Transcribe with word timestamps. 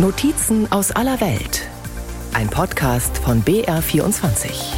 Notizen 0.00 0.70
aus 0.70 0.92
aller 0.92 1.20
Welt. 1.20 1.68
Ein 2.32 2.48
Podcast 2.48 3.18
von 3.18 3.42
BR24. 3.42 4.76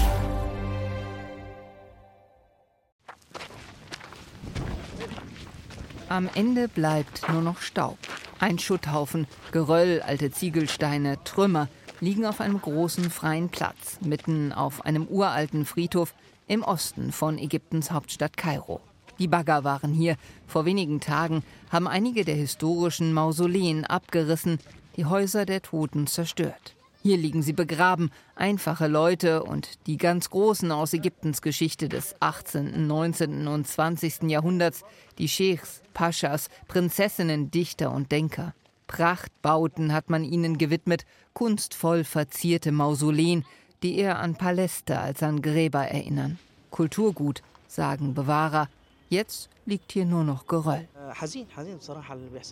Am 6.09 6.31
Ende 6.35 6.69
bleibt 6.69 7.31
nur 7.31 7.43
noch 7.43 7.61
Staub. 7.61 7.99
Ein 8.39 8.59
Schutthaufen, 8.59 9.27
Geröll, 9.53 10.01
alte 10.01 10.31
Ziegelsteine, 10.31 11.23
Trümmer 11.25 11.69
liegen 12.01 12.25
auf 12.25 12.41
einem 12.41 12.59
großen 12.59 13.11
freien 13.11 13.51
Platz, 13.51 13.99
mitten 14.01 14.55
auf 14.55 14.87
einem 14.87 15.07
uralten 15.07 15.67
Friedhof 15.67 16.15
im 16.49 16.63
Osten 16.63 17.13
von 17.13 17.37
Ägyptens 17.37 17.91
Hauptstadt 17.91 18.39
Kairo. 18.39 18.81
Die 19.19 19.29
Bagger 19.29 19.65
waren 19.65 19.93
hier. 19.93 20.17
Vor 20.47 20.65
wenigen 20.65 20.99
Tagen 20.99 21.43
haben 21.71 21.87
einige 21.87 22.25
der 22.25 22.37
historischen 22.37 23.13
Mausoleen 23.13 23.85
abgerissen, 23.85 24.59
die 24.97 25.05
Häuser 25.05 25.47
der 25.47 25.63
Toten 25.63 26.07
zerstört. 26.07 26.75
Hier 27.03 27.17
liegen 27.17 27.43
sie 27.43 27.55
begraben, 27.55 28.11
einfache 28.35 28.87
Leute 28.87 29.43
und 29.43 29.87
die 29.87 29.97
ganz 29.97 30.29
Großen 30.29 30.71
aus 30.71 30.93
Ägyptens 30.93 31.41
Geschichte 31.41 31.89
des 31.89 32.15
18., 32.21 32.87
19. 32.87 33.49
und 33.49 33.67
20. 33.67 34.25
Jahrhunderts, 34.25 34.83
die 35.17 35.29
Scheichs, 35.29 35.81
Paschas, 35.95 36.49
Prinzessinnen, 36.69 37.51
Dichter 37.51 37.91
und 37.91 38.13
Denker. 38.13 38.55
Prachtbauten 38.87 39.95
hat 39.95 40.11
man 40.11 40.25
ihnen 40.25 40.59
gewidmet, 40.59 41.07
kunstvoll 41.33 42.05
verzierte 42.05 42.71
Mausoleen, 42.71 43.45
die 43.83 43.97
eher 43.97 44.19
an 44.19 44.35
Paläste 44.35 45.01
als 45.01 45.23
an 45.23 45.41
Gräber 45.41 45.87
erinnern. 45.87 46.39
Kulturgut, 46.71 47.43
sagen 47.67 48.13
Bewahrer. 48.15 48.69
Jetzt 49.11 49.51
liegt 49.67 49.91
hier 49.91 50.05
nur 50.05 50.23
noch 50.23 50.47
Geröll. 50.47 50.89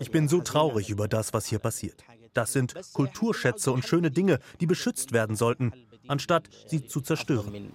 Ich 0.00 0.10
bin 0.10 0.26
so 0.26 0.40
traurig 0.40 0.90
über 0.90 1.06
das, 1.06 1.32
was 1.32 1.46
hier 1.46 1.60
passiert. 1.60 2.04
Das 2.34 2.52
sind 2.52 2.74
Kulturschätze 2.92 3.70
und 3.70 3.84
schöne 3.84 4.10
Dinge, 4.10 4.40
die 4.60 4.66
beschützt 4.66 5.12
werden 5.12 5.36
sollten, 5.36 5.72
anstatt 6.08 6.48
sie 6.66 6.84
zu 6.84 7.00
zerstören. 7.00 7.70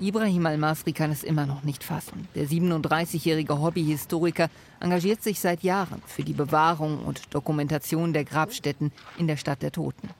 Ibrahim 0.00 0.46
Al-Masri 0.46 0.92
kann 0.92 1.12
es 1.12 1.22
immer 1.22 1.46
noch 1.46 1.62
nicht 1.62 1.84
fassen. 1.84 2.26
Der 2.34 2.48
37-jährige 2.48 3.60
Hobbyhistoriker 3.60 4.50
engagiert 4.80 5.22
sich 5.22 5.38
seit 5.38 5.62
Jahren 5.62 6.02
für 6.04 6.24
die 6.24 6.32
Bewahrung 6.32 7.04
und 7.04 7.32
Dokumentation 7.32 8.12
der 8.12 8.24
Grabstätten 8.24 8.90
in 9.18 9.28
der 9.28 9.36
Stadt 9.36 9.62
der 9.62 9.70
Toten. 9.70 10.10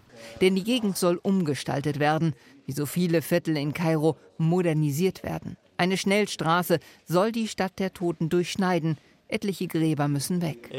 Denn 0.40 0.54
die 0.54 0.62
Gegend 0.62 0.96
soll 0.96 1.18
umgestaltet 1.20 1.98
werden, 1.98 2.36
wie 2.66 2.72
so 2.72 2.86
viele 2.86 3.20
Viertel 3.20 3.56
in 3.56 3.74
Kairo 3.74 4.16
modernisiert 4.38 5.24
werden. 5.24 5.56
Eine 5.82 5.96
Schnellstraße 5.96 6.78
soll 7.06 7.32
die 7.32 7.48
Stadt 7.48 7.80
der 7.80 7.92
Toten 7.92 8.28
durchschneiden, 8.28 8.98
Etliche 9.26 9.66
Gräber 9.66 10.06
müssen 10.06 10.40
weg. 10.40 10.70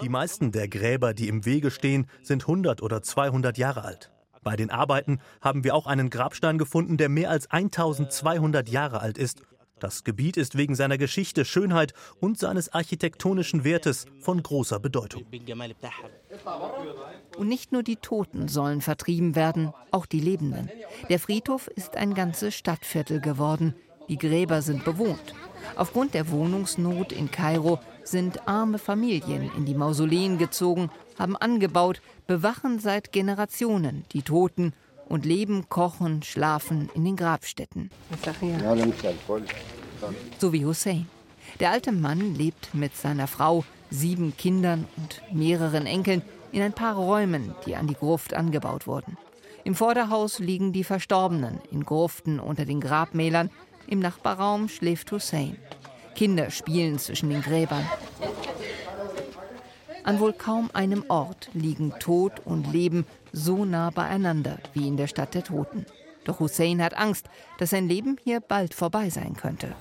Die 0.00 0.08
meisten 0.08 0.52
der 0.52 0.68
Gräber, 0.68 1.12
die 1.12 1.28
im 1.28 1.44
Wege 1.44 1.70
stehen, 1.70 2.06
sind 2.22 2.44
100 2.44 2.80
oder 2.80 3.02
200 3.02 3.58
Jahre 3.58 3.84
alt. 3.84 4.10
Bei 4.42 4.56
den 4.56 4.70
Arbeiten 4.70 5.20
haben 5.42 5.64
wir 5.64 5.74
auch 5.74 5.86
einen 5.86 6.08
Grabstein 6.08 6.56
gefunden, 6.56 6.96
der 6.96 7.10
mehr 7.10 7.28
als 7.28 7.50
1200 7.50 8.70
Jahre 8.70 9.02
alt 9.02 9.18
ist. 9.18 9.42
Das 9.80 10.04
Gebiet 10.04 10.36
ist 10.36 10.56
wegen 10.58 10.74
seiner 10.74 10.98
Geschichte, 10.98 11.46
Schönheit 11.46 11.94
und 12.20 12.38
seines 12.38 12.72
architektonischen 12.72 13.64
Wertes 13.64 14.04
von 14.20 14.42
großer 14.42 14.78
Bedeutung. 14.78 15.24
Und 17.38 17.48
nicht 17.48 17.72
nur 17.72 17.82
die 17.82 17.96
Toten 17.96 18.48
sollen 18.48 18.82
vertrieben 18.82 19.34
werden, 19.34 19.72
auch 19.90 20.04
die 20.04 20.20
Lebenden. 20.20 20.70
Der 21.08 21.18
Friedhof 21.18 21.66
ist 21.68 21.96
ein 21.96 22.14
ganzes 22.14 22.54
Stadtviertel 22.54 23.20
geworden. 23.20 23.74
Die 24.10 24.18
Gräber 24.18 24.60
sind 24.60 24.84
bewohnt. 24.84 25.34
Aufgrund 25.76 26.14
der 26.14 26.30
Wohnungsnot 26.30 27.12
in 27.12 27.30
Kairo 27.30 27.80
sind 28.02 28.46
arme 28.48 28.78
Familien 28.78 29.50
in 29.56 29.64
die 29.64 29.74
Mausoleen 29.74 30.36
gezogen, 30.36 30.90
haben 31.18 31.36
angebaut, 31.36 32.02
bewachen 32.26 32.80
seit 32.80 33.12
Generationen 33.12 34.04
die 34.12 34.22
Toten 34.22 34.74
und 35.10 35.26
leben, 35.26 35.68
kochen, 35.68 36.22
schlafen 36.22 36.88
in 36.94 37.04
den 37.04 37.16
Grabstätten. 37.16 37.90
So 40.38 40.52
wie 40.52 40.64
Hussein. 40.64 41.06
Der 41.58 41.72
alte 41.72 41.92
Mann 41.92 42.34
lebt 42.36 42.72
mit 42.74 42.96
seiner 42.96 43.26
Frau, 43.26 43.64
sieben 43.90 44.36
Kindern 44.36 44.86
und 44.96 45.20
mehreren 45.32 45.84
Enkeln 45.84 46.22
in 46.52 46.62
ein 46.62 46.72
paar 46.72 46.94
Räumen, 46.94 47.54
die 47.66 47.74
an 47.74 47.88
die 47.88 47.94
Gruft 47.94 48.34
angebaut 48.34 48.86
wurden. 48.86 49.18
Im 49.64 49.74
Vorderhaus 49.74 50.38
liegen 50.38 50.72
die 50.72 50.84
Verstorbenen 50.84 51.60
in 51.70 51.84
Gruften 51.84 52.38
unter 52.38 52.64
den 52.64 52.80
Grabmälern, 52.80 53.50
im 53.88 53.98
Nachbarraum 53.98 54.68
schläft 54.68 55.10
Hussein. 55.10 55.56
Kinder 56.14 56.50
spielen 56.50 56.98
zwischen 57.00 57.30
den 57.30 57.42
Gräbern. 57.42 57.84
An 60.04 60.20
wohl 60.20 60.32
kaum 60.32 60.70
einem 60.72 61.04
Ort 61.08 61.50
liegen 61.52 61.92
Tod 61.98 62.40
und 62.44 62.72
Leben 62.72 63.06
so 63.32 63.64
nah 63.64 63.90
beieinander 63.90 64.58
wie 64.72 64.88
in 64.88 64.96
der 64.96 65.06
Stadt 65.06 65.34
der 65.34 65.44
Toten. 65.44 65.86
Doch 66.24 66.40
Hussein 66.40 66.82
hat 66.82 66.96
Angst, 66.96 67.28
dass 67.58 67.70
sein 67.70 67.88
Leben 67.88 68.16
hier 68.22 68.40
bald 68.40 68.74
vorbei 68.74 69.10
sein 69.10 69.34
könnte. 69.36 69.74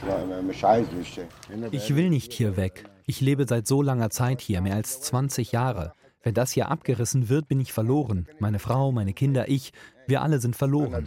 Ich 1.71 1.95
will 1.95 2.09
nicht 2.09 2.33
hier 2.33 2.57
weg. 2.57 2.85
Ich 3.05 3.21
lebe 3.21 3.45
seit 3.47 3.67
so 3.67 3.81
langer 3.81 4.09
Zeit 4.09 4.41
hier, 4.41 4.61
mehr 4.61 4.75
als 4.75 5.01
20 5.01 5.51
Jahre. 5.51 5.93
Wenn 6.21 6.33
das 6.33 6.51
hier 6.51 6.69
abgerissen 6.69 7.29
wird, 7.29 7.47
bin 7.47 7.59
ich 7.59 7.73
verloren. 7.73 8.27
Meine 8.39 8.59
Frau, 8.59 8.91
meine 8.91 9.13
Kinder, 9.13 9.49
ich, 9.49 9.71
wir 10.05 10.21
alle 10.21 10.39
sind 10.39 10.55
verloren. 10.55 11.05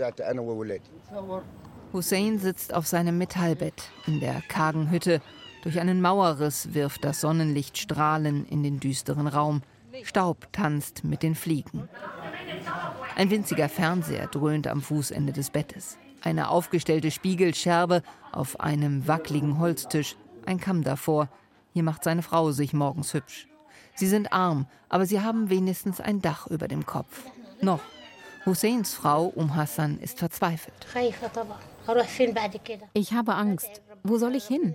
Hussein 1.93 2.39
sitzt 2.39 2.73
auf 2.73 2.87
seinem 2.87 3.19
Metallbett 3.19 3.91
in 4.07 4.21
der 4.21 4.41
kargen 4.49 4.91
Hütte. 4.91 5.21
Durch 5.63 5.79
einen 5.81 6.01
Mauerriss 6.01 6.75
wirft 6.75 7.05
das 7.05 7.21
Sonnenlicht 7.21 7.79
Strahlen 7.79 8.45
in 8.47 8.63
den 8.63 8.81
düsteren 8.81 9.29
Raum. 9.29 9.63
Staub 10.03 10.53
tanzt 10.53 11.05
mit 11.05 11.23
den 11.23 11.35
Fliegen. 11.35 11.89
Ein 13.17 13.31
winziger 13.31 13.69
Fernseher 13.69 14.27
dröhnt 14.27 14.67
am 14.67 14.83
Fußende 14.83 15.33
des 15.33 15.51
Bettes. 15.51 15.99
Eine 16.21 16.49
aufgestellte 16.51 17.11
Spiegelscherbe 17.11 18.03
auf 18.33 18.61
einem 18.61 19.07
wackligen 19.07 19.59
Holztisch, 19.59 20.17
ein 20.47 20.59
Kamm 20.59 20.83
davor. 20.83 21.29
Hier 21.73 21.83
macht 21.83 22.05
seine 22.05 22.23
Frau 22.23 22.51
sich 22.53 22.73
morgens 22.73 23.15
hübsch. 23.15 23.47
Sie 23.95 24.07
sind 24.09 24.33
arm, 24.33 24.67
aber 24.89 25.07
sie 25.07 25.21
haben 25.21 25.49
wenigstens 25.51 26.01
ein 26.01 26.21
Dach 26.21 26.47
über 26.47 26.69
dem 26.69 26.87
Kopf. 26.87 27.25
Noch. 27.61 27.81
Husseins 28.45 28.95
Frau 28.95 29.27
Um 29.27 29.55
Hassan 29.55 30.01
ist 30.01 30.19
verzweifelt. 30.19 30.75
Ich 32.95 33.13
habe 33.13 33.35
Angst. 33.35 33.83
Wo 34.03 34.19
soll 34.19 34.35
ich 34.35 34.47
hin? 34.47 34.75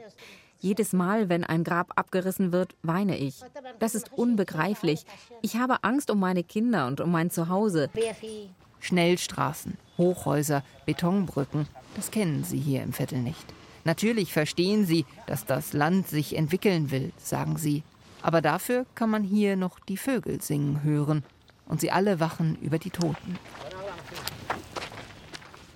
Jedes 0.59 0.94
Mal, 0.94 1.29
wenn 1.29 1.44
ein 1.44 1.63
Grab 1.63 1.94
abgerissen 1.95 2.51
wird, 2.51 2.75
weine 2.81 3.18
ich. 3.18 3.41
Das 3.79 3.95
ist 3.95 4.12
unbegreiflich. 4.13 5.06
Ich 5.41 5.56
habe 5.56 5.84
Angst 5.84 6.09
um 6.09 6.19
meine 6.19 6.44
Kinder 6.44 6.88
und 6.88 7.00
um 7.00 7.12
mein 7.12 7.29
Zuhause. 7.29 7.90
Schnellstraßen, 8.79 9.78
Hochhäuser, 9.97 10.63
Betonbrücken, 10.85 11.68
das 11.95 12.12
kennen 12.12 12.44
Sie 12.44 12.59
hier 12.59 12.84
im 12.84 12.94
Viertel 12.94 13.19
nicht. 13.19 13.45
Natürlich 13.85 14.34
verstehen 14.34 14.85
Sie, 14.85 15.06
dass 15.25 15.45
das 15.45 15.73
Land 15.73 16.07
sich 16.07 16.35
entwickeln 16.35 16.91
will, 16.91 17.12
sagen 17.18 17.57
Sie. 17.57 17.84
Aber 18.22 18.41
dafür 18.41 18.85
kann 18.95 19.09
man 19.09 19.24
hier 19.24 19.56
noch 19.56 19.79
die 19.79 19.97
Vögel 19.97 20.41
singen 20.41 20.84
hören. 20.84 21.24
Und 21.68 21.81
sie 21.81 21.91
alle 21.91 22.19
wachen 22.19 22.57
über 22.62 22.79
die 22.79 22.89
Toten. 22.89 23.38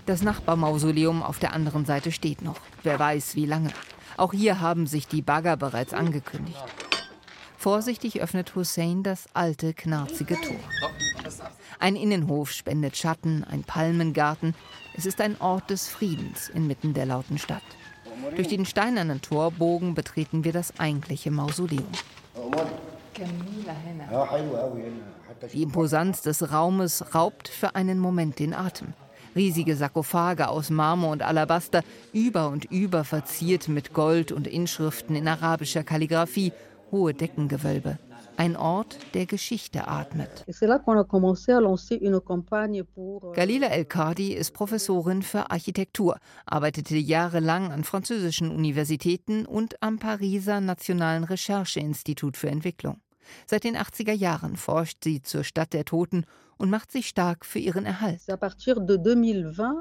Das 0.05 0.21
Nachbarmausoleum 0.21 1.21
auf 1.21 1.39
der 1.39 1.53
anderen 1.53 1.85
Seite 1.85 2.11
steht 2.11 2.41
noch. 2.41 2.59
Wer 2.83 2.97
weiß, 2.97 3.35
wie 3.35 3.45
lange. 3.45 3.71
Auch 4.17 4.33
hier 4.33 4.59
haben 4.59 4.87
sich 4.87 5.07
die 5.07 5.21
Bagger 5.21 5.57
bereits 5.57 5.93
angekündigt. 5.93 6.63
Vorsichtig 7.57 8.21
öffnet 8.21 8.55
Hussein 8.55 9.03
das 9.03 9.25
alte, 9.33 9.73
knarzige 9.73 10.35
Tor. 10.35 10.59
Ein 11.79 11.95
Innenhof 11.95 12.51
spendet 12.51 12.97
Schatten, 12.97 13.43
ein 13.43 13.63
Palmengarten. 13.63 14.55
Es 14.95 15.05
ist 15.05 15.21
ein 15.21 15.39
Ort 15.39 15.69
des 15.69 15.87
Friedens 15.87 16.49
inmitten 16.49 16.93
der 16.93 17.05
lauten 17.05 17.37
Stadt. 17.37 17.63
Durch 18.35 18.47
den 18.47 18.65
steinernen 18.65 19.21
Torbogen 19.21 19.93
betreten 19.93 20.43
wir 20.43 20.53
das 20.53 20.79
eigentliche 20.79 21.31
Mausoleum. 21.31 21.87
Die 25.53 25.63
Imposanz 25.63 26.21
des 26.21 26.51
Raumes 26.51 27.13
raubt 27.13 27.47
für 27.47 27.75
einen 27.75 27.99
Moment 27.99 28.39
den 28.39 28.53
Atem. 28.53 28.93
Riesige 29.35 29.75
Sarkophage 29.75 30.49
aus 30.49 30.69
Marmor 30.69 31.11
und 31.11 31.21
Alabaster, 31.21 31.83
über 32.11 32.49
und 32.49 32.65
über 32.65 33.03
verziert 33.03 33.67
mit 33.67 33.93
Gold 33.93 34.31
und 34.31 34.47
Inschriften 34.47 35.15
in 35.15 35.27
arabischer 35.27 35.83
Kalligraphie, 35.83 36.51
hohe 36.91 37.13
Deckengewölbe. 37.13 37.97
Ein 38.37 38.57
Ort, 38.57 38.97
der 39.13 39.25
Geschichte 39.25 39.87
atmet. 39.87 40.45
Galila 43.33 43.67
El-Kadi 43.67 44.33
ist 44.33 44.53
Professorin 44.53 45.21
für 45.21 45.51
Architektur, 45.51 46.17
arbeitete 46.45 46.97
jahrelang 46.97 47.71
an 47.71 47.83
französischen 47.83 48.49
Universitäten 48.49 49.45
und 49.45 49.81
am 49.83 49.99
Pariser 49.99 50.59
Nationalen 50.59 51.23
Rechercheinstitut 51.23 52.35
für 52.35 52.49
Entwicklung. 52.49 52.99
Seit 53.45 53.63
den 53.63 53.77
80er 53.77 54.13
Jahren 54.13 54.55
forscht 54.55 55.03
sie 55.03 55.21
zur 55.21 55.43
Stadt 55.43 55.73
der 55.73 55.85
Toten 55.85 56.25
und 56.57 56.69
macht 56.69 56.91
sich 56.91 57.07
stark 57.07 57.45
für 57.45 57.59
ihren 57.59 57.85
Erhalt. 57.85 58.21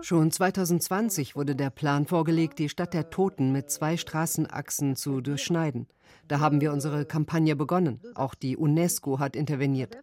Schon 0.03 0.31
2020 0.31 1.37
wurde 1.37 1.55
der 1.55 1.71
Plan 1.71 2.07
vorgelegt, 2.07 2.59
die 2.59 2.69
Stadt 2.69 2.95
der 2.95 3.11
Toten 3.11 3.53
mit 3.53 3.71
zwei 3.71 3.97
Straßenachsen 3.97 4.97
zu 4.97 5.21
durchschneiden. 5.21 5.89
Da 6.27 6.41
haben 6.41 6.61
wir 6.61 6.73
unsere 6.73 7.05
Kampagne 7.05 7.55
begonnen. 7.55 8.01
Auch 8.15 8.35
die 8.35 8.57
UNESCO 8.57 9.19
hat 9.19 9.37
interveniert. 9.37 9.99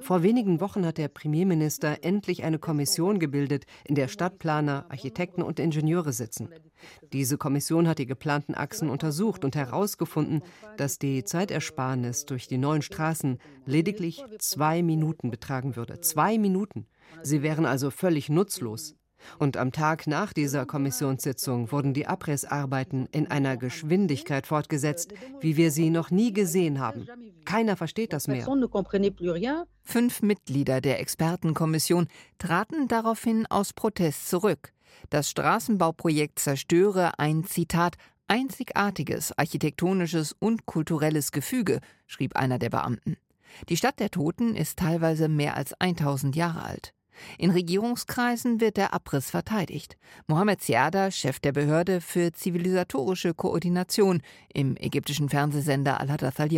Vor 0.00 0.22
wenigen 0.22 0.60
Wochen 0.60 0.84
hat 0.86 0.98
der 0.98 1.08
Premierminister 1.08 2.02
endlich 2.02 2.44
eine 2.44 2.58
Kommission 2.58 3.18
gebildet, 3.18 3.66
in 3.84 3.94
der 3.94 4.08
Stadtplaner, 4.08 4.86
Architekten 4.88 5.42
und 5.42 5.60
Ingenieure 5.60 6.12
sitzen. 6.12 6.48
Diese 7.12 7.38
Kommission 7.38 7.88
hat 7.88 7.98
die 7.98 8.06
geplanten 8.06 8.54
Achsen 8.54 8.90
untersucht 8.90 9.44
und 9.44 9.56
herausgefunden, 9.56 10.42
dass 10.76 10.98
die 10.98 11.24
Zeitersparnis 11.24 12.24
durch 12.26 12.46
die 12.46 12.58
neuen 12.58 12.82
Straßen 12.82 13.38
lediglich 13.66 14.22
zwei 14.38 14.82
Minuten 14.82 15.30
betragen 15.30 15.76
würde. 15.76 16.00
Zwei 16.00 16.38
Minuten. 16.38 16.86
Sie 17.22 17.42
wären 17.42 17.66
also 17.66 17.90
völlig 17.90 18.28
nutzlos. 18.28 18.94
Und 19.38 19.56
am 19.56 19.72
Tag 19.72 20.06
nach 20.06 20.32
dieser 20.32 20.66
Kommissionssitzung 20.66 21.70
wurden 21.72 21.94
die 21.94 22.06
Abrissarbeiten 22.06 23.06
in 23.12 23.30
einer 23.30 23.56
Geschwindigkeit 23.56 24.46
fortgesetzt, 24.46 25.12
wie 25.40 25.56
wir 25.56 25.70
sie 25.70 25.90
noch 25.90 26.10
nie 26.10 26.32
gesehen 26.32 26.80
haben. 26.80 27.06
Keiner 27.44 27.76
versteht 27.76 28.12
das 28.12 28.28
mehr. 28.28 28.46
Fünf 29.82 30.22
Mitglieder 30.22 30.80
der 30.80 31.00
Expertenkommission 31.00 32.08
traten 32.38 32.88
daraufhin 32.88 33.46
aus 33.46 33.72
Protest 33.72 34.28
zurück. 34.28 34.72
Das 35.10 35.30
Straßenbauprojekt 35.30 36.38
zerstöre 36.38 37.18
ein 37.18 37.44
Zitat 37.44 37.96
einzigartiges 38.26 39.36
architektonisches 39.36 40.34
und 40.38 40.66
kulturelles 40.66 41.32
Gefüge, 41.32 41.80
schrieb 42.06 42.36
einer 42.36 42.58
der 42.58 42.70
Beamten. 42.70 43.16
Die 43.68 43.76
Stadt 43.76 43.98
der 43.98 44.10
Toten 44.10 44.54
ist 44.54 44.78
teilweise 44.78 45.28
mehr 45.28 45.56
als 45.56 45.72
1000 45.80 46.36
Jahre 46.36 46.62
alt. 46.62 46.94
In 47.38 47.50
Regierungskreisen 47.50 48.60
wird 48.60 48.76
der 48.76 48.94
Abriss 48.94 49.30
verteidigt. 49.30 49.96
Mohamed 50.26 50.60
Siada, 50.60 51.10
Chef 51.10 51.40
der 51.40 51.52
Behörde 51.52 52.00
für 52.00 52.32
zivilisatorische 52.32 53.34
Koordination 53.34 54.22
im 54.52 54.76
ägyptischen 54.76 55.28
Fernsehsender 55.28 56.00
Al-Hadath 56.00 56.40
al 56.40 56.48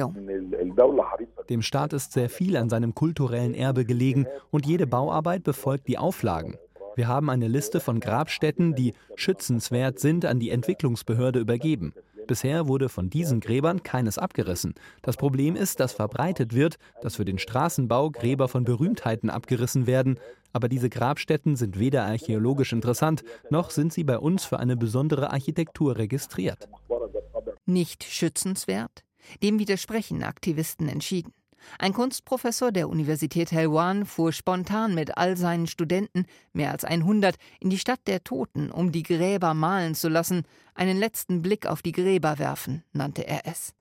Dem 1.48 1.62
Staat 1.62 1.92
ist 1.92 2.12
sehr 2.12 2.30
viel 2.30 2.56
an 2.56 2.68
seinem 2.68 2.94
kulturellen 2.94 3.54
Erbe 3.54 3.84
gelegen 3.84 4.26
und 4.50 4.66
jede 4.66 4.86
Bauarbeit 4.86 5.44
befolgt 5.44 5.88
die 5.88 5.98
Auflagen. 5.98 6.56
Wir 6.96 7.08
haben 7.08 7.30
eine 7.30 7.48
Liste 7.48 7.80
von 7.80 8.00
Grabstätten, 8.00 8.74
die 8.74 8.94
schützenswert 9.14 9.98
sind, 9.98 10.24
an 10.24 10.40
die 10.40 10.50
Entwicklungsbehörde 10.50 11.38
übergeben. 11.38 11.94
Bisher 12.26 12.68
wurde 12.68 12.88
von 12.88 13.10
diesen 13.10 13.40
Gräbern 13.40 13.82
keines 13.82 14.18
abgerissen. 14.18 14.74
Das 15.02 15.16
Problem 15.16 15.56
ist, 15.56 15.80
dass 15.80 15.92
verbreitet 15.92 16.54
wird, 16.54 16.76
dass 17.02 17.16
für 17.16 17.24
den 17.24 17.38
Straßenbau 17.38 18.10
Gräber 18.10 18.48
von 18.48 18.64
Berühmtheiten 18.64 19.30
abgerissen 19.30 19.86
werden. 19.86 20.18
Aber 20.52 20.68
diese 20.68 20.90
Grabstätten 20.90 21.56
sind 21.56 21.78
weder 21.78 22.04
archäologisch 22.04 22.72
interessant, 22.72 23.22
noch 23.50 23.70
sind 23.70 23.92
sie 23.92 24.04
bei 24.04 24.18
uns 24.18 24.44
für 24.44 24.58
eine 24.58 24.76
besondere 24.76 25.30
Architektur 25.30 25.96
registriert. 25.96 26.68
Nicht 27.66 28.04
schützenswert? 28.04 29.04
Dem 29.42 29.58
widersprechen 29.58 30.22
Aktivisten 30.24 30.88
entschieden. 30.88 31.32
Ein 31.78 31.92
Kunstprofessor 31.92 32.72
der 32.72 32.88
Universität 32.88 33.52
Helwan 33.52 34.06
fuhr 34.06 34.32
spontan 34.32 34.94
mit 34.94 35.16
all 35.16 35.36
seinen 35.36 35.66
Studenten, 35.66 36.26
mehr 36.52 36.70
als 36.70 36.84
100, 36.84 37.36
in 37.60 37.70
die 37.70 37.78
Stadt 37.78 38.00
der 38.06 38.24
Toten, 38.24 38.70
um 38.70 38.92
die 38.92 39.02
Gräber 39.02 39.54
malen 39.54 39.94
zu 39.94 40.08
lassen, 40.08 40.44
einen 40.74 40.98
letzten 40.98 41.42
Blick 41.42 41.66
auf 41.66 41.82
die 41.82 41.92
Gräber 41.92 42.38
werfen, 42.38 42.84
nannte 42.92 43.26
er 43.26 43.46
es. 43.46 43.74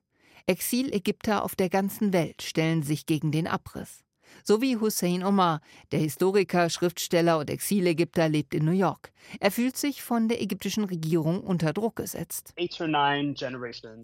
Exilägypter 0.46 1.44
auf 1.44 1.54
der 1.54 1.68
ganzen 1.68 2.12
Welt 2.12 2.42
stellen 2.42 2.82
sich 2.82 3.06
gegen 3.06 3.32
den 3.32 3.46
Abriss. 3.46 4.04
So 4.44 4.60
wie 4.62 4.76
Hussein 4.76 5.24
Omar, 5.24 5.60
der 5.92 6.00
Historiker, 6.00 6.70
Schriftsteller 6.70 7.38
und 7.38 7.50
Exilägypter, 7.50 8.28
lebt 8.28 8.54
in 8.54 8.64
New 8.64 8.72
York. 8.72 9.12
Er 9.38 9.50
fühlt 9.50 9.76
sich 9.76 10.02
von 10.02 10.28
der 10.28 10.42
ägyptischen 10.42 10.84
Regierung 10.84 11.40
unter 11.40 11.72
Druck 11.72 11.96
gesetzt. 11.96 12.54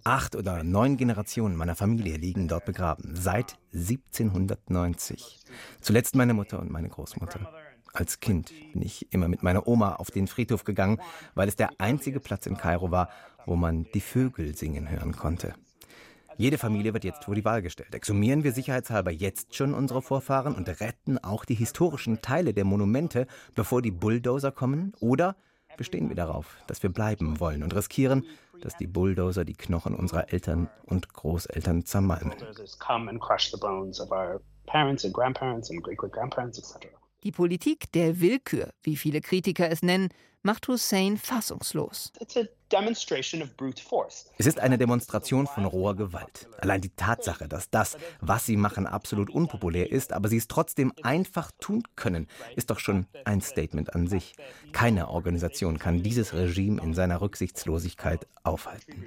Acht 0.04 0.36
oder 0.36 0.62
neun 0.62 0.96
Generationen 0.96 1.56
meiner 1.56 1.74
Familie 1.74 2.16
liegen 2.16 2.48
dort 2.48 2.64
begraben, 2.64 3.16
seit 3.16 3.56
1790. 3.72 5.40
Zuletzt 5.80 6.14
meine 6.14 6.34
Mutter 6.34 6.60
und 6.60 6.70
meine 6.70 6.88
Großmutter. 6.88 7.52
Als 7.92 8.20
Kind 8.20 8.52
bin 8.72 8.82
ich 8.82 9.10
immer 9.12 9.26
mit 9.26 9.42
meiner 9.42 9.66
Oma 9.66 9.94
auf 9.94 10.10
den 10.10 10.26
Friedhof 10.26 10.64
gegangen, 10.64 11.00
weil 11.34 11.48
es 11.48 11.56
der 11.56 11.70
einzige 11.78 12.20
Platz 12.20 12.46
in 12.46 12.58
Kairo 12.58 12.90
war, 12.90 13.08
wo 13.46 13.56
man 13.56 13.86
die 13.94 14.00
Vögel 14.00 14.54
singen 14.54 14.90
hören 14.90 15.12
konnte. 15.12 15.54
Jede 16.38 16.58
Familie 16.58 16.92
wird 16.92 17.04
jetzt 17.04 17.24
vor 17.24 17.34
die 17.34 17.46
Wahl 17.46 17.62
gestellt. 17.62 17.94
Exhumieren 17.94 18.44
wir 18.44 18.52
sicherheitshalber 18.52 19.10
jetzt 19.10 19.54
schon 19.54 19.72
unsere 19.72 20.02
Vorfahren 20.02 20.54
und 20.54 20.68
retten 20.80 21.16
auch 21.16 21.46
die 21.46 21.54
historischen 21.54 22.20
Teile 22.20 22.52
der 22.52 22.66
Monumente, 22.66 23.26
bevor 23.54 23.80
die 23.80 23.90
Bulldozer 23.90 24.52
kommen? 24.52 24.92
Oder 25.00 25.36
bestehen 25.78 26.10
wir 26.10 26.16
darauf, 26.16 26.58
dass 26.66 26.82
wir 26.82 26.90
bleiben 26.90 27.40
wollen 27.40 27.62
und 27.62 27.74
riskieren, 27.74 28.26
dass 28.60 28.76
die 28.76 28.86
Bulldozer 28.86 29.46
die 29.46 29.54
Knochen 29.54 29.94
unserer 29.94 30.30
Eltern 30.30 30.68
und 30.84 31.10
Großeltern 31.10 31.86
zermalmen? 31.86 32.34
Die 37.22 37.32
Politik 37.32 37.92
der 37.92 38.20
Willkür, 38.20 38.70
wie 38.82 38.96
viele 38.96 39.20
Kritiker 39.22 39.70
es 39.70 39.82
nennen, 39.82 40.10
macht 40.46 40.68
Hussein 40.68 41.18
fassungslos. 41.18 42.12
Es 44.38 44.46
ist 44.46 44.60
eine 44.60 44.78
Demonstration 44.78 45.46
von 45.46 45.64
roher 45.66 45.96
Gewalt. 45.96 46.48
Allein 46.58 46.80
die 46.80 46.90
Tatsache, 46.90 47.48
dass 47.48 47.68
das, 47.68 47.98
was 48.20 48.46
sie 48.46 48.56
machen, 48.56 48.86
absolut 48.86 49.28
unpopulär 49.28 49.90
ist, 49.90 50.12
aber 50.12 50.28
sie 50.28 50.38
es 50.38 50.48
trotzdem 50.48 50.92
einfach 51.02 51.50
tun 51.60 51.82
können, 51.96 52.28
ist 52.54 52.70
doch 52.70 52.78
schon 52.78 53.06
ein 53.24 53.40
Statement 53.40 53.94
an 53.94 54.06
sich. 54.06 54.34
Keine 54.72 55.08
Organisation 55.08 55.78
kann 55.78 56.02
dieses 56.02 56.32
Regime 56.32 56.80
in 56.80 56.94
seiner 56.94 57.20
Rücksichtslosigkeit 57.20 58.26
aufhalten. 58.44 59.04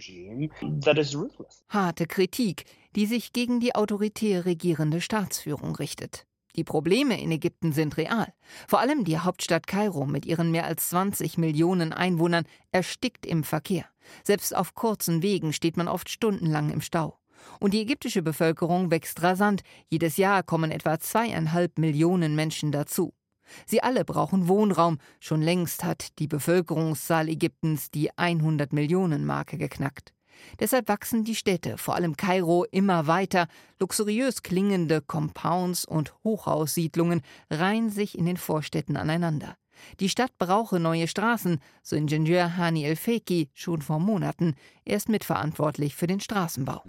Harte 1.69 2.05
Kritik, 2.05 2.65
die 2.95 3.05
sich 3.05 3.31
gegen 3.33 3.61
die 3.61 3.75
autoritär 3.75 4.45
regierende 4.45 4.99
Staatsführung 4.99 5.75
richtet. 5.75 6.25
Die 6.55 6.63
Probleme 6.63 7.21
in 7.21 7.31
Ägypten 7.31 7.71
sind 7.73 7.97
real. 7.97 8.33
Vor 8.67 8.79
allem 8.79 9.03
die 9.03 9.19
Hauptstadt 9.19 9.67
Kairo 9.67 10.05
mit 10.05 10.25
ihren 10.25 10.51
mehr 10.51 10.65
als 10.65 10.89
20 10.89 11.37
Millionen 11.37 11.93
Einwohnern 11.93 12.45
erstickt 12.71 13.25
im 13.25 13.43
Verkehr. 13.43 13.85
Selbst 14.23 14.55
auf 14.55 14.73
kurzen 14.73 15.21
Wegen 15.21 15.53
steht 15.53 15.77
man 15.77 15.87
oft 15.87 16.09
stundenlang 16.09 16.71
im 16.71 16.81
Stau. 16.81 17.19
Und 17.59 17.73
die 17.73 17.81
ägyptische 17.81 18.21
Bevölkerung 18.21 18.91
wächst 18.91 19.21
rasant. 19.21 19.61
Jedes 19.87 20.17
Jahr 20.17 20.43
kommen 20.43 20.71
etwa 20.71 20.99
zweieinhalb 20.99 21.77
Millionen 21.77 22.35
Menschen 22.35 22.71
dazu. 22.71 23.13
Sie 23.65 23.81
alle 23.81 24.05
brauchen 24.05 24.47
Wohnraum. 24.47 24.99
Schon 25.19 25.41
längst 25.41 25.83
hat 25.83 26.19
die 26.19 26.27
Bevölkerungszahl 26.27 27.29
Ägyptens 27.29 27.91
die 27.91 28.15
100 28.17 28.73
Millionen 28.73 29.25
Marke 29.25 29.57
geknackt. 29.57 30.13
Deshalb 30.59 30.87
wachsen 30.87 31.23
die 31.23 31.35
Städte, 31.35 31.77
vor 31.77 31.95
allem 31.95 32.17
Kairo, 32.17 32.65
immer 32.71 33.07
weiter. 33.07 33.47
Luxuriös 33.79 34.43
klingende 34.43 35.01
Compounds 35.01 35.85
und 35.85 36.13
Hochhaussiedlungen 36.23 37.21
reihen 37.49 37.89
sich 37.89 38.17
in 38.17 38.25
den 38.25 38.37
Vorstädten 38.37 38.97
aneinander. 38.97 39.55
Die 39.99 40.09
Stadt 40.09 40.31
brauche 40.37 40.79
neue 40.79 41.07
Straßen, 41.07 41.59
so 41.83 41.95
Ingenieur 41.95 42.57
Hani 42.57 42.83
El 42.83 42.95
Feki 42.95 43.49
schon 43.53 43.81
vor 43.81 43.99
Monaten. 43.99 44.55
Er 44.85 44.97
ist 44.97 45.09
mitverantwortlich 45.09 45.95
für 45.95 46.07
den 46.07 46.19
Straßenbau. 46.19 46.83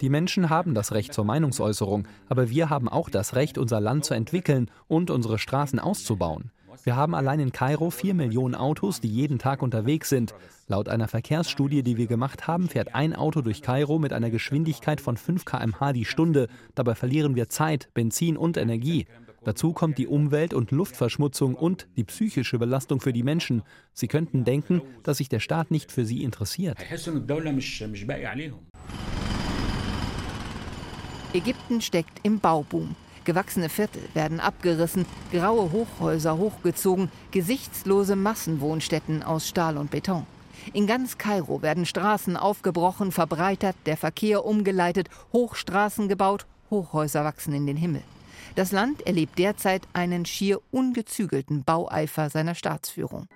Die 0.00 0.08
Menschen 0.08 0.50
haben 0.50 0.74
das 0.74 0.92
Recht 0.92 1.14
zur 1.14 1.24
Meinungsäußerung, 1.24 2.06
aber 2.28 2.50
wir 2.50 2.70
haben 2.70 2.88
auch 2.88 3.10
das 3.10 3.34
Recht, 3.34 3.58
unser 3.58 3.80
Land 3.80 4.04
zu 4.04 4.14
entwickeln 4.14 4.70
und 4.88 5.10
unsere 5.10 5.38
Straßen 5.38 5.78
auszubauen. 5.78 6.50
Wir 6.82 6.96
haben 6.96 7.14
allein 7.14 7.40
in 7.40 7.52
Kairo 7.52 7.90
vier 7.90 8.14
Millionen 8.14 8.54
Autos, 8.54 9.00
die 9.00 9.08
jeden 9.08 9.38
Tag 9.38 9.62
unterwegs 9.62 10.08
sind. 10.08 10.34
Laut 10.66 10.88
einer 10.88 11.08
Verkehrsstudie, 11.08 11.82
die 11.82 11.98
wir 11.98 12.06
gemacht 12.06 12.46
haben, 12.46 12.68
fährt 12.68 12.94
ein 12.94 13.14
Auto 13.14 13.42
durch 13.42 13.60
Kairo 13.60 13.98
mit 13.98 14.14
einer 14.14 14.30
Geschwindigkeit 14.30 15.00
von 15.00 15.16
5 15.18 15.44
km/h 15.44 15.92
die 15.92 16.06
Stunde. 16.06 16.48
Dabei 16.74 16.94
verlieren 16.94 17.34
wir 17.36 17.50
Zeit, 17.50 17.90
Benzin 17.92 18.38
und 18.38 18.56
Energie. 18.56 19.06
Dazu 19.44 19.72
kommt 19.72 19.98
die 19.98 20.06
Umwelt- 20.06 20.54
und 20.54 20.70
Luftverschmutzung 20.70 21.54
und 21.54 21.86
die 21.96 22.04
psychische 22.04 22.58
Belastung 22.58 23.00
für 23.00 23.12
die 23.12 23.22
Menschen. 23.22 23.62
Sie 23.92 24.06
könnten 24.06 24.44
denken, 24.44 24.80
dass 25.02 25.18
sich 25.18 25.28
der 25.28 25.40
Staat 25.40 25.70
nicht 25.70 25.92
für 25.92 26.04
sie 26.04 26.22
interessiert. 26.22 26.78
Ägypten 31.32 31.80
steckt 31.80 32.20
im 32.22 32.40
Bauboom. 32.40 32.96
Gewachsene 33.30 33.68
Viertel 33.68 34.02
werden 34.12 34.40
abgerissen, 34.40 35.06
graue 35.30 35.70
Hochhäuser 35.70 36.36
hochgezogen, 36.36 37.12
gesichtslose 37.30 38.16
Massenwohnstätten 38.16 39.22
aus 39.22 39.46
Stahl 39.46 39.76
und 39.76 39.92
Beton. 39.92 40.26
In 40.72 40.88
ganz 40.88 41.16
Kairo 41.16 41.62
werden 41.62 41.86
Straßen 41.86 42.36
aufgebrochen, 42.36 43.12
verbreitert, 43.12 43.76
der 43.86 43.96
Verkehr 43.96 44.44
umgeleitet, 44.44 45.10
Hochstraßen 45.32 46.08
gebaut, 46.08 46.44
Hochhäuser 46.70 47.22
wachsen 47.22 47.54
in 47.54 47.68
den 47.68 47.76
Himmel. 47.76 48.02
Das 48.56 48.72
Land 48.72 49.06
erlebt 49.06 49.38
derzeit 49.38 49.82
einen 49.92 50.26
schier 50.26 50.60
ungezügelten 50.72 51.62
Baueifer 51.62 52.30
seiner 52.30 52.56
Staatsführung. 52.56 53.28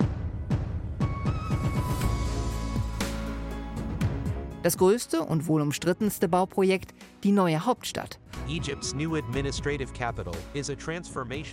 Das 4.64 4.76
größte 4.76 5.20
und 5.20 5.46
wohl 5.46 5.60
umstrittenste 5.60 6.26
Bauprojekt, 6.26 6.94
die 7.22 7.30
neue 7.30 7.64
Hauptstadt. 7.64 8.18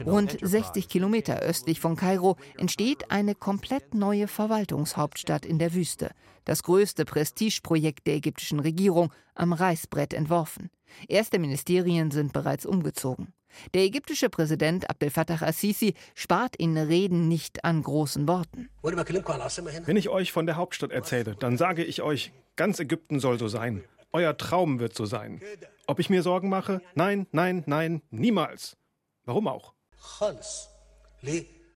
Rund 0.06 0.38
60 0.42 0.90
Kilometer 0.90 1.40
östlich 1.40 1.80
von 1.80 1.96
Kairo 1.96 2.36
entsteht 2.58 3.10
eine 3.10 3.34
komplett 3.36 3.94
neue 3.94 4.28
Verwaltungshauptstadt 4.28 5.46
in 5.46 5.58
der 5.58 5.74
Wüste. 5.74 6.12
Das 6.44 6.64
größte 6.64 7.06
Prestigeprojekt 7.06 8.08
der 8.08 8.16
ägyptischen 8.16 8.60
Regierung, 8.60 9.14
am 9.36 9.54
Reißbrett 9.54 10.14
entworfen. 10.14 10.70
Erste 11.08 11.40
Ministerien 11.40 12.12
sind 12.12 12.34
bereits 12.34 12.66
umgezogen. 12.66 13.34
Der 13.74 13.84
ägyptische 13.84 14.30
Präsident 14.30 14.90
Abdel 14.90 15.10
Fattah 15.10 15.42
al-Sisi 15.42 15.94
spart 16.16 16.56
in 16.56 16.78
Reden 16.78 17.28
nicht 17.28 17.64
an 17.64 17.84
großen 17.84 18.28
Worten. 18.28 18.70
Wenn 18.82 19.98
ich 19.98 20.10
euch 20.10 20.32
von 20.32 20.46
der 20.46 20.56
Hauptstadt 20.56 20.92
erzähle, 20.92 21.36
dann 21.38 21.58
sage 21.58 21.84
ich 21.84 22.02
euch, 22.02 22.34
ganz 22.56 22.80
Ägypten 22.80 23.20
soll 23.20 23.40
so 23.40 23.48
sein. 23.48 23.84
Euer 24.14 24.36
Traum 24.36 24.80
wird 24.80 24.94
so 24.94 25.06
sein. 25.06 25.42
Ob 25.92 26.00
ich 26.00 26.10
mir 26.10 26.24
Sorgen 26.24 26.48
mache? 26.48 26.82
Nein, 26.96 27.28
nein, 27.34 27.64
nein, 27.66 28.02
niemals. 28.12 28.78
Warum 29.26 29.50
auch? 29.50 29.74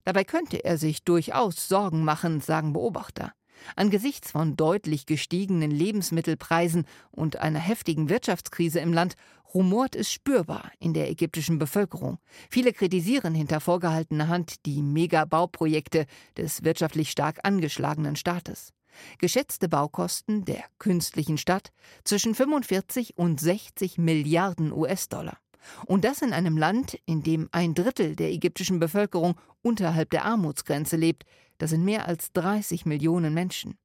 Dabei 0.06 0.24
könnte 0.24 0.64
er 0.64 0.78
sich 0.78 1.04
durchaus 1.04 1.68
Sorgen 1.68 2.06
machen, 2.06 2.40
sagen 2.40 2.72
Beobachter. 2.72 3.34
Angesichts 3.76 4.32
von 4.32 4.56
deutlich 4.56 5.06
gestiegenen 5.06 5.70
Lebensmittelpreisen 5.70 6.86
und 7.12 7.42
einer 7.42 7.60
heftigen 7.60 8.08
Wirtschaftskrise 8.08 8.80
im 8.80 8.94
Land 8.94 9.16
rumort 9.54 9.98
es 9.98 10.10
spürbar 10.10 10.72
in 10.80 10.94
der 10.94 11.10
ägyptischen 11.10 11.60
Bevölkerung. 11.60 12.18
Viele 12.50 12.72
kritisieren 12.72 13.36
hinter 13.36 13.60
vorgehaltener 13.60 14.30
Hand 14.30 14.66
die 14.66 14.82
Megabauprojekte 14.82 16.06
des 16.38 16.64
wirtschaftlich 16.64 17.12
stark 17.12 17.40
angeschlagenen 17.44 18.16
Staates. 18.16 18.72
Geschätzte 19.18 19.70
Baukosten 19.70 20.46
der 20.46 20.64
künstlichen 20.80 21.38
Stadt 21.38 21.72
zwischen 22.04 22.36
45 22.36 23.18
und 23.18 23.40
60 23.40 23.98
Milliarden 23.98 24.72
US-Dollar. 24.72 25.38
Und 25.86 26.06
das 26.06 26.22
in 26.22 26.34
einem 26.34 26.58
Land, 26.58 27.00
in 27.06 27.24
dem 27.24 27.50
ein 27.52 27.74
Drittel 27.74 28.16
der 28.16 28.32
ägyptischen 28.32 28.80
Bevölkerung 28.80 29.36
unterhalb 29.62 30.10
der 30.12 30.26
Armutsgrenze 30.26 30.96
lebt, 30.96 31.24
das 31.58 31.72
sind 31.72 31.84
mehr 31.84 32.08
als 32.08 32.32
30 32.34 32.86
Millionen 32.86 33.34
Menschen. 33.34 33.78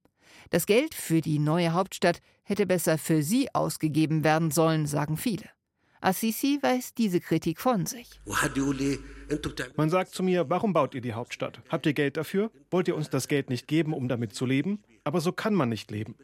Das 0.51 0.67
Geld 0.67 0.95
für 0.95 1.21
die 1.21 1.39
neue 1.39 1.73
Hauptstadt 1.73 2.21
hätte 2.43 2.67
besser 2.67 2.99
für 2.99 3.23
sie 3.23 3.55
ausgegeben 3.55 4.25
werden 4.25 4.51
sollen, 4.51 4.87
sagen 4.87 5.17
viele. 5.17 5.49
Assisi 6.01 6.59
weist 6.63 6.99
diese 6.99 7.21
Kritik 7.21 7.61
von 7.61 7.87
sich. 7.87 8.21
Man 9.77 9.91
sagt 9.91 10.15
zu 10.15 10.23
mir, 10.23 10.49
warum 10.49 10.73
baut 10.73 10.95
ihr 10.95 11.01
die 11.01 11.13
Hauptstadt? 11.13 11.61
Habt 11.69 11.87
ihr 11.87 11.93
Geld 11.93 12.17
dafür? 12.17 12.51
Wollt 12.71 12.89
ihr 12.89 12.97
uns 12.97 13.11
das 13.11 13.29
Geld 13.29 13.51
nicht 13.51 13.69
geben, 13.69 13.93
um 13.93 14.09
damit 14.09 14.35
zu 14.35 14.47
leben? 14.47 14.83
Aber 15.05 15.21
so 15.21 15.33
kann 15.33 15.55
man 15.55 15.69
nicht 15.69 15.91
leben. 15.91 16.17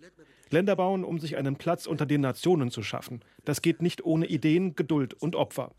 Länder 0.50 0.76
bauen, 0.76 1.04
um 1.04 1.18
sich 1.18 1.36
einen 1.36 1.56
Platz 1.56 1.86
unter 1.86 2.06
den 2.06 2.20
Nationen 2.20 2.70
zu 2.70 2.82
schaffen. 2.82 3.20
Das 3.44 3.62
geht 3.62 3.82
nicht 3.82 4.04
ohne 4.04 4.26
Ideen, 4.26 4.76
Geduld 4.76 5.14
und 5.14 5.34
Opfer. 5.36 5.72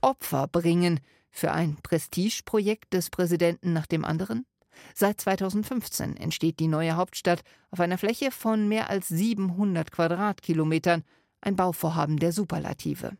Opfer 0.00 0.46
bringen, 0.46 1.00
für 1.30 1.52
ein 1.52 1.76
Prestigeprojekt 1.82 2.92
des 2.94 3.10
Präsidenten 3.10 3.72
nach 3.72 3.86
dem 3.86 4.04
anderen? 4.04 4.46
Seit 4.94 5.20
2015 5.20 6.16
entsteht 6.16 6.60
die 6.60 6.68
neue 6.68 6.96
Hauptstadt 6.96 7.42
auf 7.70 7.80
einer 7.80 7.98
Fläche 7.98 8.30
von 8.30 8.68
mehr 8.68 8.90
als 8.90 9.08
700 9.08 9.90
Quadratkilometern 9.90 11.04
ein 11.40 11.56
Bauvorhaben 11.56 12.18
der 12.18 12.32
Superlative. 12.32 13.12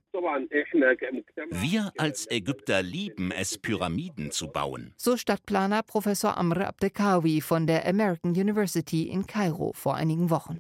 Wir 1.51 1.93
als 1.97 2.31
Ägypter 2.31 2.83
lieben 2.83 3.31
es, 3.31 3.59
Pyramiden 3.59 4.31
zu 4.31 4.49
bauen. 4.49 4.93
So 4.97 5.17
Stadtplaner 5.17 5.83
Professor 5.83 6.37
Amr 6.37 6.67
Abdekawi 6.67 7.41
von 7.41 7.67
der 7.67 7.87
American 7.87 8.33
University 8.33 9.05
in 9.05 9.27
Kairo 9.27 9.73
vor 9.75 9.95
einigen 9.95 10.31
Wochen. 10.31 10.59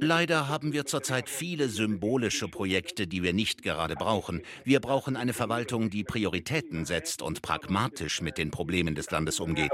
Leider 0.00 0.48
haben 0.48 0.72
wir 0.72 0.84
zurzeit 0.84 1.28
viele 1.28 1.68
symbolische 1.68 2.48
Projekte, 2.48 3.06
die 3.06 3.22
wir 3.22 3.32
nicht 3.32 3.62
gerade 3.62 3.94
brauchen. 3.94 4.42
Wir 4.64 4.80
brauchen 4.80 5.16
eine 5.16 5.32
Verwaltung, 5.32 5.90
die 5.90 6.04
Prioritäten 6.04 6.84
setzt 6.84 7.22
und 7.22 7.42
pragmatisch 7.42 8.20
mit 8.20 8.38
den 8.38 8.50
Problemen 8.50 8.94
des 8.94 9.10
Landes 9.10 9.40
umgeht. 9.40 9.72